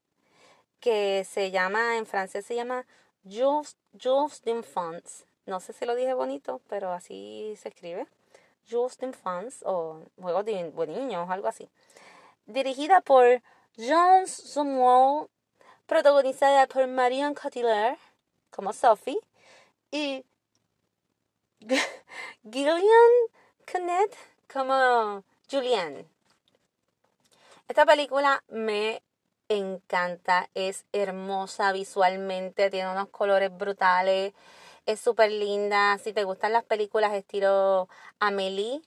Que 0.81 1.25
se 1.29 1.51
llama, 1.51 1.95
en 1.95 2.05
francés 2.05 2.45
se 2.45 2.55
llama 2.55 2.85
Jules, 3.27 3.75
Jules 3.99 4.41
d'Enfants. 4.43 5.25
No 5.45 5.59
sé 5.59 5.73
si 5.73 5.85
lo 5.85 5.95
dije 5.95 6.13
bonito, 6.13 6.61
pero 6.67 6.91
así 6.91 7.55
se 7.57 7.69
escribe. 7.69 8.07
Jules 8.69 8.97
d'Enfants 8.97 9.63
o 9.65 10.01
Juegos 10.19 10.45
de, 10.45 10.71
algo 11.27 11.47
así. 11.47 11.69
Dirigida 12.45 13.01
por 13.01 13.41
Jean 13.77 14.27
Samuel, 14.27 15.27
protagonizada 15.85 16.67
por 16.67 16.87
Marion 16.87 17.33
Cotillard 17.33 17.97
como 18.49 18.73
Sophie 18.73 19.19
y 19.91 20.23
Gillian 22.51 23.11
Canet 23.65 24.15
como 24.51 25.23
Julianne. 25.49 26.05
Esta 27.67 27.85
película 27.85 28.43
me 28.47 29.01
encanta, 29.49 30.49
es 30.53 30.85
hermosa 30.91 31.71
visualmente, 31.71 32.69
tiene 32.69 32.91
unos 32.91 33.09
colores 33.09 33.55
brutales, 33.55 34.33
es 34.85 34.99
súper 34.99 35.31
linda. 35.31 35.97
Si 35.97 36.13
te 36.13 36.23
gustan 36.23 36.53
las 36.53 36.63
películas 36.63 37.13
estilo 37.13 37.89
Amelie 38.19 38.81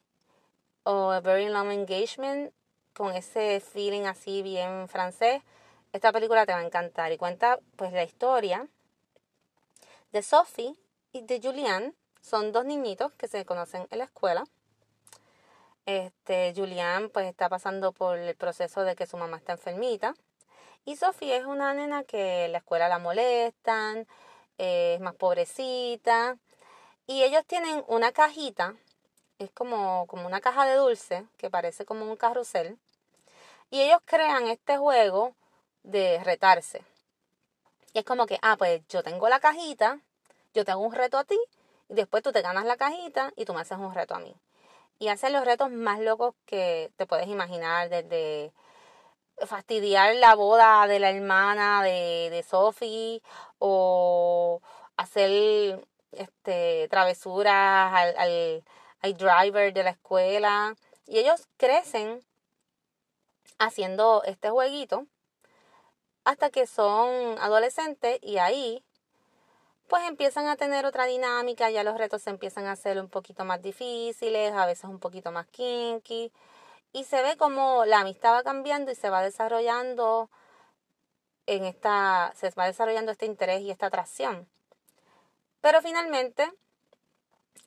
o 0.84 1.10
A 1.10 1.20
Very 1.20 1.48
Long 1.48 1.70
Engagement, 1.70 2.52
con 2.94 3.14
ese 3.14 3.60
feeling 3.60 4.02
así 4.02 4.42
bien 4.42 4.88
francés, 4.88 5.42
esta 5.92 6.12
película 6.12 6.46
te 6.46 6.52
va 6.52 6.58
a 6.58 6.64
encantar. 6.64 7.12
Y 7.12 7.18
cuenta 7.18 7.58
pues 7.76 7.92
la 7.92 8.04
historia 8.04 8.68
de 10.12 10.22
Sophie 10.22 10.74
y 11.12 11.22
de 11.22 11.40
Julian. 11.42 11.94
Son 12.20 12.52
dos 12.52 12.64
niñitos 12.64 13.12
que 13.14 13.28
se 13.28 13.44
conocen 13.44 13.86
en 13.90 13.98
la 13.98 14.04
escuela. 14.04 14.44
Este, 15.86 16.52
Julian 16.54 17.08
pues 17.10 17.26
está 17.26 17.48
pasando 17.48 17.92
por 17.92 18.18
el 18.18 18.36
proceso 18.36 18.82
de 18.82 18.94
que 18.94 19.06
su 19.06 19.16
mamá 19.16 19.38
está 19.38 19.52
enfermita 19.52 20.14
y 20.88 20.96
Sofía 20.96 21.36
es 21.36 21.44
una 21.44 21.74
nena 21.74 22.02
que 22.02 22.48
la 22.48 22.58
escuela 22.58 22.88
la 22.88 22.98
molestan, 22.98 24.06
eh, 24.56 24.94
es 24.94 25.00
más 25.00 25.14
pobrecita. 25.14 26.38
Y 27.06 27.24
ellos 27.24 27.44
tienen 27.46 27.84
una 27.88 28.10
cajita, 28.12 28.74
es 29.38 29.50
como, 29.50 30.06
como 30.06 30.26
una 30.26 30.40
caja 30.40 30.64
de 30.64 30.76
dulce, 30.76 31.26
que 31.36 31.50
parece 31.50 31.84
como 31.84 32.06
un 32.06 32.16
carrusel. 32.16 32.78
Y 33.70 33.82
ellos 33.82 34.00
crean 34.06 34.46
este 34.46 34.78
juego 34.78 35.34
de 35.82 36.24
retarse. 36.24 36.82
Y 37.92 37.98
es 37.98 38.04
como 38.06 38.24
que, 38.24 38.38
ah, 38.40 38.56
pues 38.56 38.80
yo 38.88 39.02
tengo 39.02 39.28
la 39.28 39.40
cajita, 39.40 40.00
yo 40.54 40.64
te 40.64 40.70
hago 40.70 40.80
un 40.80 40.94
reto 40.94 41.18
a 41.18 41.24
ti, 41.24 41.38
y 41.90 41.94
después 41.96 42.22
tú 42.22 42.32
te 42.32 42.40
ganas 42.40 42.64
la 42.64 42.78
cajita 42.78 43.30
y 43.36 43.44
tú 43.44 43.52
me 43.52 43.60
haces 43.60 43.76
un 43.76 43.94
reto 43.94 44.14
a 44.14 44.20
mí. 44.20 44.34
Y 44.98 45.08
hacen 45.08 45.34
los 45.34 45.44
retos 45.44 45.70
más 45.70 46.00
locos 46.00 46.34
que 46.46 46.90
te 46.96 47.04
puedes 47.04 47.28
imaginar, 47.28 47.90
desde 47.90 48.52
fastidiar 49.46 50.14
la 50.16 50.34
boda 50.34 50.86
de 50.86 50.98
la 50.98 51.10
hermana 51.10 51.82
de, 51.82 52.28
de 52.30 52.42
Sophie 52.42 53.22
o 53.58 54.60
hacer 54.96 55.84
este, 56.12 56.88
travesuras 56.88 57.92
al, 57.94 58.16
al, 58.18 58.64
al 59.00 59.14
driver 59.16 59.72
de 59.72 59.82
la 59.82 59.90
escuela. 59.90 60.74
Y 61.06 61.18
ellos 61.18 61.48
crecen 61.56 62.22
haciendo 63.58 64.22
este 64.24 64.50
jueguito 64.50 65.06
hasta 66.24 66.50
que 66.50 66.66
son 66.66 67.38
adolescentes 67.40 68.18
y 68.22 68.38
ahí 68.38 68.84
pues 69.88 70.06
empiezan 70.06 70.46
a 70.46 70.56
tener 70.56 70.84
otra 70.84 71.06
dinámica, 71.06 71.70
ya 71.70 71.82
los 71.82 71.96
retos 71.96 72.20
se 72.20 72.28
empiezan 72.28 72.66
a 72.66 72.72
hacer 72.72 73.00
un 73.00 73.08
poquito 73.08 73.46
más 73.46 73.62
difíciles, 73.62 74.52
a 74.52 74.66
veces 74.66 74.84
un 74.84 74.98
poquito 74.98 75.32
más 75.32 75.46
kinky 75.46 76.30
y 76.92 77.04
se 77.04 77.22
ve 77.22 77.36
como 77.36 77.84
la 77.84 78.00
amistad 78.00 78.34
va 78.34 78.42
cambiando 78.42 78.90
y 78.90 78.94
se 78.94 79.10
va 79.10 79.22
desarrollando 79.22 80.30
en 81.46 81.64
esta, 81.64 82.32
se 82.36 82.50
va 82.50 82.66
desarrollando 82.66 83.12
este 83.12 83.26
interés 83.26 83.62
y 83.62 83.70
esta 83.70 83.86
atracción. 83.86 84.48
Pero 85.60 85.80
finalmente, 85.82 86.48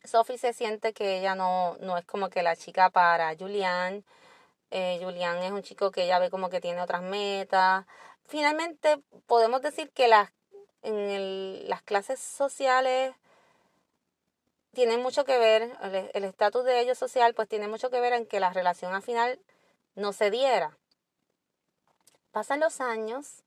Sophie 0.03 0.37
se 0.37 0.53
siente 0.53 0.93
que 0.93 1.19
ella 1.19 1.35
no, 1.35 1.77
no 1.79 1.97
es 1.97 2.05
como 2.05 2.29
que 2.29 2.43
la 2.43 2.55
chica 2.55 2.89
para 2.89 3.35
Julian. 3.35 4.03
Eh, 4.71 4.99
Julian 5.01 5.37
es 5.39 5.51
un 5.51 5.63
chico 5.63 5.91
que 5.91 6.03
ella 6.03 6.19
ve 6.19 6.29
como 6.29 6.49
que 6.49 6.61
tiene 6.61 6.81
otras 6.81 7.01
metas. 7.01 7.85
Finalmente, 8.25 8.99
podemos 9.27 9.61
decir 9.61 9.91
que 9.91 10.07
las, 10.07 10.31
en 10.83 11.67
las 11.69 11.81
clases 11.81 12.19
sociales 12.19 13.13
tiene 14.73 14.97
mucho 14.97 15.25
que 15.25 15.37
ver, 15.37 15.77
el 16.13 16.23
estatus 16.23 16.63
de 16.63 16.79
ellos 16.79 16.97
social, 16.97 17.33
pues 17.33 17.47
tiene 17.47 17.67
mucho 17.67 17.89
que 17.89 17.99
ver 17.99 18.13
en 18.13 18.25
que 18.25 18.39
la 18.39 18.53
relación 18.53 18.93
al 18.93 19.01
final 19.01 19.39
no 19.95 20.13
se 20.13 20.31
diera. 20.31 20.77
Pasan 22.31 22.61
los 22.61 22.79
años 22.79 23.43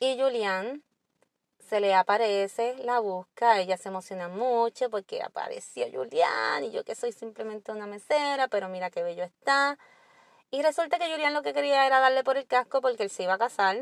y 0.00 0.18
Julián 0.18 0.82
se 1.68 1.80
le 1.80 1.94
aparece, 1.94 2.76
la 2.82 2.98
busca, 2.98 3.60
ella 3.60 3.76
se 3.76 3.90
emociona 3.90 4.28
mucho 4.28 4.90
porque 4.90 5.22
apareció 5.22 5.86
Julián 5.92 6.64
y 6.64 6.70
yo 6.70 6.82
que 6.84 6.94
soy 6.94 7.12
simplemente 7.12 7.70
una 7.70 7.86
mesera, 7.86 8.48
pero 8.48 8.68
mira 8.68 8.90
qué 8.90 9.02
bello 9.02 9.22
está. 9.22 9.78
Y 10.50 10.62
resulta 10.62 10.98
que 10.98 11.10
Julián 11.10 11.34
lo 11.34 11.42
que 11.42 11.52
quería 11.52 11.86
era 11.86 12.00
darle 12.00 12.24
por 12.24 12.36
el 12.38 12.46
casco 12.46 12.80
porque 12.80 13.04
él 13.04 13.10
se 13.10 13.24
iba 13.24 13.34
a 13.34 13.38
casar. 13.38 13.76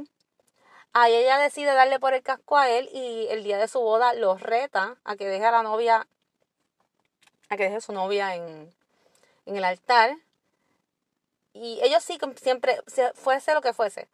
Ahí 0.93 1.15
ella 1.15 1.39
decide 1.39 1.73
darle 1.75 2.01
por 2.01 2.13
el 2.13 2.23
casco 2.23 2.57
a 2.57 2.69
él 2.69 2.89
y 2.93 3.29
el 3.31 3.45
día 3.45 3.59
de 3.59 3.69
su 3.69 3.81
boda 3.81 4.15
lo 4.15 4.37
reta 4.37 4.99
a 5.05 5.17
que 5.17 5.27
deje 5.27 5.45
a 5.45 5.53
la 5.53 5.63
novia 5.63 6.09
a 7.49 7.57
que 7.57 7.65
deje 7.65 7.81
su 7.81 7.93
novia 7.93 8.35
en, 8.35 8.73
el 9.47 9.65
altar. 9.65 10.17
Y 11.53 11.81
ellos 11.83 12.03
sí 12.03 12.19
siempre, 12.37 12.81
fuese 13.15 13.55
lo 13.55 13.63
que 13.63 13.73
fuese, 13.73 14.09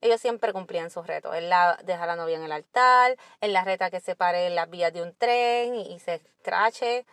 ellos 0.00 0.20
siempre 0.20 0.52
cumplían 0.52 0.90
sus 0.90 1.06
retos. 1.06 1.34
Él 1.34 1.48
la, 1.48 1.78
deja 1.84 2.02
a 2.02 2.06
la 2.06 2.16
novia 2.16 2.36
en 2.36 2.42
el 2.42 2.52
altar, 2.52 3.16
él 3.40 3.52
la 3.52 3.64
reta 3.64 3.90
que 3.90 4.00
se 4.00 4.14
pare 4.14 4.46
en 4.46 4.54
las 4.54 4.68
vías 4.68 4.92
de 4.92 5.02
un 5.02 5.14
tren 5.14 5.74
y, 5.74 5.98
se 6.00 6.16
escrache, 6.16 7.06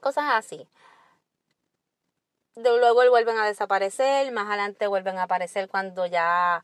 cosas 0.00 0.24
así. 0.32 0.66
luego 2.54 3.02
él 3.02 3.10
vuelven 3.10 3.38
a 3.38 3.46
desaparecer, 3.46 4.30
más 4.32 4.46
adelante 4.46 4.86
vuelven 4.86 5.18
a 5.18 5.24
aparecer 5.24 5.68
cuando 5.68 6.06
ya 6.06 6.62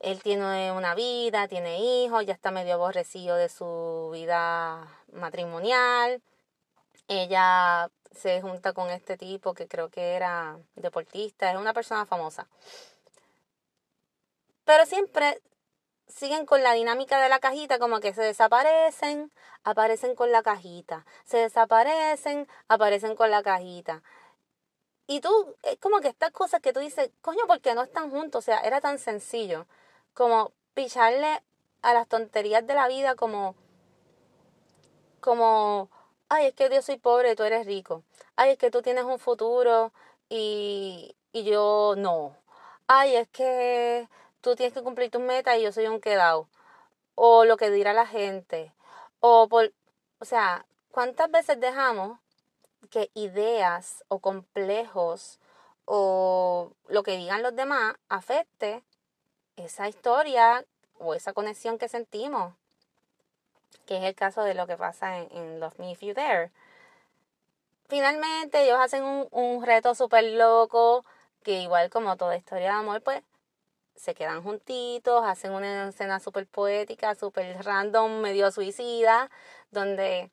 él 0.00 0.22
tiene 0.22 0.72
una 0.72 0.94
vida, 0.94 1.46
tiene 1.46 1.78
hijos, 1.78 2.24
ya 2.26 2.32
está 2.32 2.50
medio 2.50 2.74
aborrecido 2.74 3.36
de 3.36 3.48
su 3.48 4.10
vida 4.12 4.88
matrimonial. 5.12 6.22
Ella 7.10 7.90
se 8.12 8.40
junta 8.40 8.72
con 8.72 8.88
este 8.88 9.16
tipo 9.16 9.52
que 9.52 9.66
creo 9.66 9.90
que 9.90 10.14
era 10.14 10.56
deportista, 10.76 11.50
es 11.50 11.58
una 11.58 11.74
persona 11.74 12.06
famosa. 12.06 12.46
Pero 14.64 14.86
siempre 14.86 15.42
siguen 16.06 16.46
con 16.46 16.62
la 16.62 16.72
dinámica 16.72 17.20
de 17.20 17.28
la 17.28 17.40
cajita, 17.40 17.80
como 17.80 17.98
que 17.98 18.14
se 18.14 18.22
desaparecen, 18.22 19.32
aparecen 19.64 20.14
con 20.14 20.30
la 20.30 20.44
cajita, 20.44 21.04
se 21.24 21.38
desaparecen, 21.38 22.46
aparecen 22.68 23.16
con 23.16 23.32
la 23.32 23.42
cajita. 23.42 24.04
Y 25.08 25.20
tú, 25.20 25.56
es 25.64 25.78
como 25.80 25.98
que 25.98 26.06
estas 26.06 26.30
cosas 26.30 26.60
que 26.60 26.72
tú 26.72 26.78
dices, 26.78 27.10
coño, 27.22 27.44
¿por 27.48 27.60
qué 27.60 27.74
no 27.74 27.82
están 27.82 28.10
juntos? 28.10 28.38
O 28.38 28.46
sea, 28.46 28.60
era 28.60 28.80
tan 28.80 29.00
sencillo 29.00 29.66
como 30.14 30.52
picharle 30.74 31.42
a 31.82 31.92
las 31.92 32.06
tonterías 32.06 32.64
de 32.64 32.74
la 32.74 32.86
vida 32.86 33.16
como, 33.16 33.56
como, 35.20 35.90
ay, 36.30 36.46
es 36.46 36.54
que 36.54 36.70
yo 36.70 36.82
soy 36.82 36.98
pobre 36.98 37.36
tú 37.36 37.42
eres 37.44 37.66
rico. 37.66 38.04
Ay, 38.36 38.52
es 38.52 38.58
que 38.58 38.70
tú 38.70 38.82
tienes 38.82 39.04
un 39.04 39.18
futuro 39.18 39.92
y, 40.30 41.16
y 41.32 41.44
yo 41.44 41.94
no. 41.98 42.36
Ay, 42.86 43.16
es 43.16 43.28
que 43.28 44.08
tú 44.40 44.56
tienes 44.56 44.72
que 44.74 44.82
cumplir 44.82 45.10
tus 45.10 45.20
metas 45.20 45.58
y 45.58 45.62
yo 45.62 45.72
soy 45.72 45.86
un 45.88 46.00
quedado. 46.00 46.48
O 47.16 47.44
lo 47.44 47.56
que 47.56 47.70
dirá 47.70 47.92
la 47.92 48.06
gente. 48.06 48.72
O 49.20 49.48
por, 49.48 49.72
o 50.20 50.24
sea, 50.24 50.66
¿cuántas 50.92 51.30
veces 51.30 51.60
dejamos 51.60 52.18
que 52.90 53.10
ideas 53.14 54.04
o 54.08 54.20
complejos 54.20 55.40
o 55.84 56.72
lo 56.88 57.02
que 57.02 57.16
digan 57.16 57.42
los 57.42 57.56
demás 57.56 57.96
afecte 58.08 58.84
esa 59.56 59.88
historia 59.88 60.64
o 60.98 61.14
esa 61.14 61.32
conexión 61.32 61.78
que 61.78 61.88
sentimos? 61.88 62.54
Que 63.86 63.98
es 63.98 64.04
el 64.04 64.14
caso 64.14 64.42
de 64.42 64.54
lo 64.54 64.66
que 64.66 64.76
pasa 64.76 65.18
en, 65.18 65.28
en 65.32 65.60
Love 65.60 65.78
Me 65.78 65.92
If 65.92 66.00
You 66.00 66.14
Dare. 66.14 66.50
Finalmente 67.88 68.62
ellos 68.64 68.78
hacen 68.80 69.02
un, 69.02 69.28
un 69.30 69.64
reto 69.64 69.94
súper 69.94 70.24
loco 70.24 71.04
que 71.42 71.60
igual 71.62 71.90
como 71.90 72.16
toda 72.16 72.36
historia 72.36 72.66
de 72.66 72.78
amor, 72.78 73.02
pues 73.02 73.22
se 73.96 74.14
quedan 74.14 74.42
juntitos, 74.42 75.24
hacen 75.26 75.52
una 75.52 75.88
escena 75.88 76.20
súper 76.20 76.46
poética, 76.46 77.14
súper 77.14 77.64
random, 77.64 78.20
medio 78.20 78.50
suicida, 78.50 79.30
donde 79.70 80.30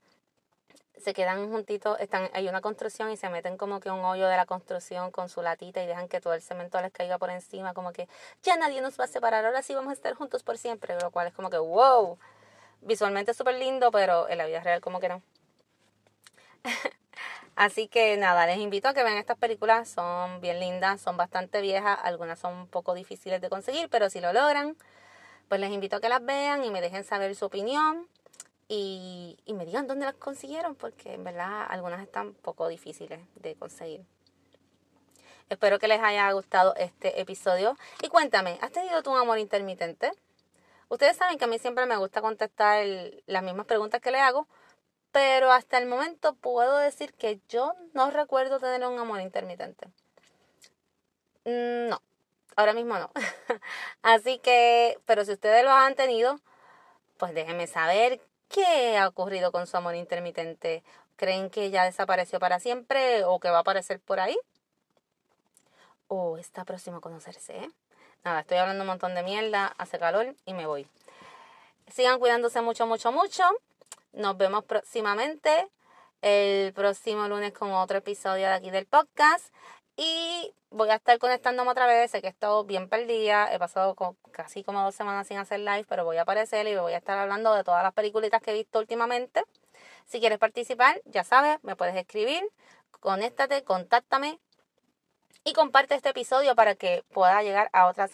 se 0.98 1.14
quedan 1.14 1.52
juntitos, 1.52 2.00
están, 2.00 2.30
hay 2.34 2.48
una 2.48 2.62
construcción 2.62 3.12
y 3.12 3.18
se 3.18 3.30
meten 3.30 3.58
como 3.58 3.80
que 3.80 3.92
un 3.92 4.00
hoyo 4.00 4.28
de 4.28 4.36
la 4.36 4.46
construcción 4.46 5.12
con 5.12 5.30
su 5.30 5.42
latita 5.42 5.84
y 5.84 5.88
dejan 5.88 6.08
que 6.08 6.22
todo 6.22 6.34
el 6.34 6.42
cemento 6.42 6.82
les 6.82 6.92
caiga 6.92 7.18
por 7.18 7.30
encima, 7.30 7.74
como 7.74 7.92
que 7.92 8.08
ya 8.42 8.58
nadie 8.58 8.82
nos 8.82 9.00
va 9.00 9.04
a 9.04 9.08
separar, 9.08 9.46
ahora 9.46 9.62
sí 9.62 9.76
vamos 9.76 9.92
a 9.92 9.94
estar 9.94 10.14
juntos 10.16 10.44
por 10.44 10.58
siempre, 10.58 10.98
lo 11.00 11.12
cual 11.12 11.28
es 11.28 11.34
como 11.34 11.50
que 11.50 11.58
wow, 11.58 12.18
visualmente 12.82 13.34
súper 13.34 13.56
lindo, 13.56 13.92
pero 13.92 14.30
en 14.30 14.38
la 14.38 14.46
vida 14.46 14.62
real 14.62 14.82
como 14.82 15.00
que 15.00 15.10
no. 15.10 15.22
Así 17.56 17.88
que 17.88 18.18
nada, 18.18 18.46
les 18.46 18.60
invito 18.60 18.88
a 18.88 18.94
que 18.94 19.04
vean 19.04 19.18
estas 19.18 19.38
películas, 19.38 19.90
son 19.90 20.42
bien 20.42 20.60
lindas, 20.60 21.02
son 21.02 21.18
bastante 21.18 21.60
viejas, 21.62 21.98
algunas 22.04 22.40
son 22.40 22.54
un 22.54 22.68
poco 22.68 22.94
difíciles 22.94 23.42
de 23.42 23.50
conseguir, 23.50 23.90
pero 23.90 24.12
si 24.12 24.22
lo 24.22 24.32
logran, 24.32 24.78
pues 25.48 25.60
les 25.60 25.72
invito 25.72 25.96
a 25.96 26.02
que 26.02 26.10
las 26.10 26.24
vean 26.24 26.64
y 26.64 26.70
me 26.70 26.82
dejen 26.82 27.04
saber 27.04 27.36
su 27.36 27.46
opinión 27.46 28.08
y, 28.68 29.40
y 29.46 29.54
me 29.54 29.66
digan 29.66 29.88
dónde 29.88 30.06
las 30.06 30.16
consiguieron, 30.16 30.76
porque 30.76 31.14
en 31.14 31.24
verdad 31.24 31.66
algunas 31.68 32.02
están 32.02 32.28
un 32.28 32.36
poco 32.36 32.68
difíciles 32.68 33.22
de 33.36 33.56
conseguir. 33.56 34.06
Espero 35.50 35.80
que 35.80 35.88
les 35.88 36.02
haya 36.02 36.30
gustado 36.34 36.76
este 36.76 37.22
episodio. 37.22 37.78
Y 38.04 38.10
cuéntame, 38.10 38.58
¿has 38.62 38.72
tenido 38.72 39.02
tu 39.02 39.16
amor 39.16 39.40
intermitente? 39.40 40.12
Ustedes 40.90 41.18
saben 41.18 41.38
que 41.38 41.46
a 41.46 41.48
mí 41.48 41.60
siempre 41.60 41.86
me 41.86 41.98
gusta 41.98 42.22
contestar 42.22 42.86
las 43.26 43.44
mismas 43.44 43.66
preguntas 43.66 44.02
que 44.02 44.12
le 44.12 44.20
hago, 44.20 44.48
pero 45.12 45.52
hasta 45.52 45.78
el 45.78 45.88
momento 45.88 46.36
puedo 46.36 46.78
decir 46.78 47.14
que 47.14 47.42
yo 47.50 47.74
no 47.94 48.12
recuerdo 48.12 48.60
tener 48.60 48.88
un 48.88 49.00
amor 49.00 49.20
intermitente. 49.22 49.88
Mm, 51.46 51.90
no, 51.90 52.02
ahora 52.56 52.74
mismo 52.74 52.98
no. 52.98 53.12
Así 54.02 54.40
que, 54.40 55.00
pero 55.06 55.26
si 55.26 55.34
ustedes 55.34 55.64
lo 55.64 55.72
han 55.72 55.96
tenido, 55.96 56.40
pues 57.18 57.34
déjenme 57.34 57.68
saber 57.68 58.22
qué 58.50 58.98
ha 58.98 59.08
ocurrido 59.08 59.52
con 59.52 59.68
su 59.68 59.78
amor 59.78 59.96
intermitente. 59.96 60.84
¿Creen 61.16 61.50
que 61.50 61.72
ya 61.72 61.84
desapareció 61.84 62.40
para 62.40 62.60
siempre 62.60 63.24
o 63.26 63.40
que 63.40 63.50
va 63.50 63.58
a 63.58 63.62
aparecer 63.62 64.00
por 64.00 64.20
ahí? 64.20 64.38
¿O 66.08 66.38
está 66.38 66.64
próximo 66.64 66.98
a 66.98 67.02
conocerse? 67.02 67.70
Nada, 68.24 68.42
estoy 68.42 68.58
hablando 68.58 68.84
un 68.84 68.88
montón 68.88 69.16
de 69.16 69.24
mierda, 69.24 69.74
hace 69.78 70.00
calor 70.00 70.36
y 70.46 70.54
me 70.54 70.66
voy. 70.66 70.88
Sigan 71.88 72.20
cuidándose 72.20 72.62
mucho, 72.62 72.86
mucho, 72.86 73.12
mucho. 73.12 73.44
Nos 74.12 74.38
vemos 74.38 74.66
próximamente 74.66 75.70
el 76.22 76.74
próximo 76.74 77.28
lunes 77.28 77.54
con 77.54 77.72
otro 77.72 78.00
episodio 78.00 78.48
de 78.48 78.54
aquí 78.54 78.72
del 78.72 78.86
podcast. 78.86 79.54
Y 79.96 80.54
voy 80.70 80.90
a 80.90 80.96
estar 80.96 81.18
conectándome 81.20 81.72
otra 81.72 81.88
vez. 81.88 82.12
Sé 82.12 82.22
que 82.22 82.28
he 82.28 82.30
estado 82.30 82.66
bien 82.66 82.90
perdida. 82.90 83.54
He 83.54 83.60
pasado 83.60 83.96
casi 84.32 84.64
como 84.64 84.84
dos 84.84 84.96
semanas 84.96 85.28
sin 85.28 85.38
hacer 85.38 85.60
live, 85.60 85.86
pero 85.88 86.04
voy 86.04 86.18
a 86.18 86.24
aparecer 86.24 86.68
y 86.68 86.76
voy 86.76 86.94
a 86.94 86.98
estar 86.98 87.18
hablando 87.18 87.54
de 87.54 87.64
todas 87.64 87.84
las 87.84 87.94
peliculitas 87.94 88.42
que 88.42 88.52
he 88.52 88.54
visto 88.54 88.80
últimamente. 88.80 89.44
Si 90.06 90.20
quieres 90.20 90.40
participar, 90.40 91.02
ya 91.06 91.24
sabes, 91.24 91.58
me 91.64 91.76
puedes 91.76 91.96
escribir, 91.96 92.44
conéctate, 93.00 93.64
contáctame 93.64 94.40
y 95.48 95.54
comparte 95.54 95.96
este 95.96 96.10
episodio 96.10 96.56
para 96.56 96.76
que 96.76 97.06
pueda 97.14 97.42
llegar 97.42 97.70
a 97.72 97.88
otras, 97.88 98.12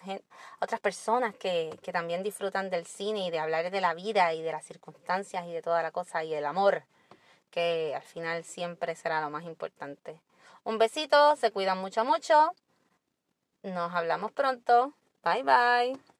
otras 0.61 0.79
personas 0.79 1.33
que, 1.33 1.75
que 1.81 1.91
también 1.91 2.21
disfrutan 2.21 2.69
del 2.69 2.85
cine 2.85 3.25
y 3.25 3.31
de 3.31 3.39
hablar 3.39 3.71
de 3.71 3.81
la 3.81 3.95
vida 3.95 4.35
y 4.35 4.43
de 4.43 4.51
las 4.51 4.63
circunstancias 4.63 5.43
y 5.47 5.51
de 5.51 5.63
toda 5.63 5.81
la 5.81 5.89
cosa 5.89 6.23
y 6.23 6.29
del 6.29 6.45
amor, 6.45 6.83
que 7.49 7.93
al 7.95 8.03
final 8.03 8.43
siempre 8.43 8.93
será 8.93 9.19
lo 9.19 9.31
más 9.31 9.45
importante. 9.45 10.21
Un 10.63 10.77
besito, 10.77 11.35
se 11.35 11.49
cuidan 11.49 11.79
mucho, 11.79 12.05
mucho. 12.05 12.53
Nos 13.63 13.91
hablamos 13.95 14.31
pronto. 14.31 14.93
Bye 15.23 15.41
bye. 15.41 16.12